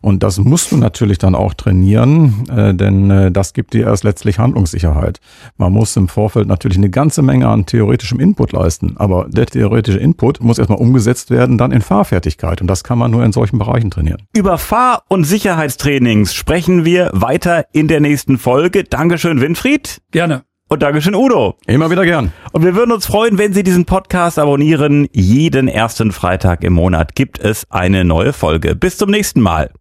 Und 0.01 0.23
das 0.23 0.37
musst 0.37 0.71
du 0.71 0.77
natürlich 0.77 1.17
dann 1.17 1.35
auch 1.35 1.53
trainieren, 1.53 2.45
äh, 2.49 2.73
denn 2.73 3.11
äh, 3.11 3.31
das 3.31 3.53
gibt 3.53 3.73
dir 3.73 3.87
erst 3.87 4.03
letztlich 4.03 4.39
Handlungssicherheit. 4.39 5.19
Man 5.57 5.73
muss 5.73 5.95
im 5.97 6.07
Vorfeld 6.07 6.47
natürlich 6.47 6.77
eine 6.77 6.89
ganze 6.89 7.21
Menge 7.21 7.49
an 7.49 7.65
theoretischem 7.65 8.19
Input 8.19 8.53
leisten, 8.53 8.95
aber 8.97 9.27
der 9.29 9.45
theoretische 9.45 9.99
Input 9.99 10.41
muss 10.41 10.57
erstmal 10.57 10.79
umgesetzt 10.79 11.31
werden, 11.31 11.57
dann 11.57 11.71
in 11.71 11.81
Fahrfertigkeit. 11.81 12.61
Und 12.61 12.67
das 12.67 12.83
kann 12.83 12.97
man 12.97 13.11
nur 13.11 13.25
in 13.25 13.33
solchen 13.33 13.59
Bereichen 13.59 13.91
trainieren. 13.91 14.21
Über 14.33 14.57
Fahr- 14.57 15.03
und 15.09 15.25
Sicherheitstrainings 15.25 16.33
sprechen 16.33 16.85
wir 16.85 17.09
weiter 17.13 17.65
in 17.73 17.89
der 17.89 17.99
nächsten 17.99 18.37
Folge. 18.37 18.85
Dankeschön, 18.85 19.41
Winfried. 19.41 20.01
Gerne. 20.11 20.48
Und 20.71 20.83
Dankeschön, 20.83 21.15
Udo. 21.15 21.55
Immer 21.65 21.89
wieder 21.89 22.05
gern. 22.05 22.31
Und 22.51 22.63
wir 22.63 22.75
würden 22.75 22.91
uns 22.91 23.07
freuen, 23.07 23.39
wenn 23.39 23.53
Sie 23.53 23.63
diesen 23.63 23.85
Podcast 23.85 24.37
abonnieren. 24.37 25.07
Jeden 25.11 25.67
ersten 25.67 26.11
Freitag 26.11 26.63
im 26.63 26.73
Monat 26.73 27.15
gibt 27.15 27.39
es 27.39 27.65
eine 27.71 28.05
neue 28.05 28.33
Folge. 28.33 28.75
Bis 28.75 28.97
zum 28.97 29.09
nächsten 29.09 29.41
Mal. 29.41 29.71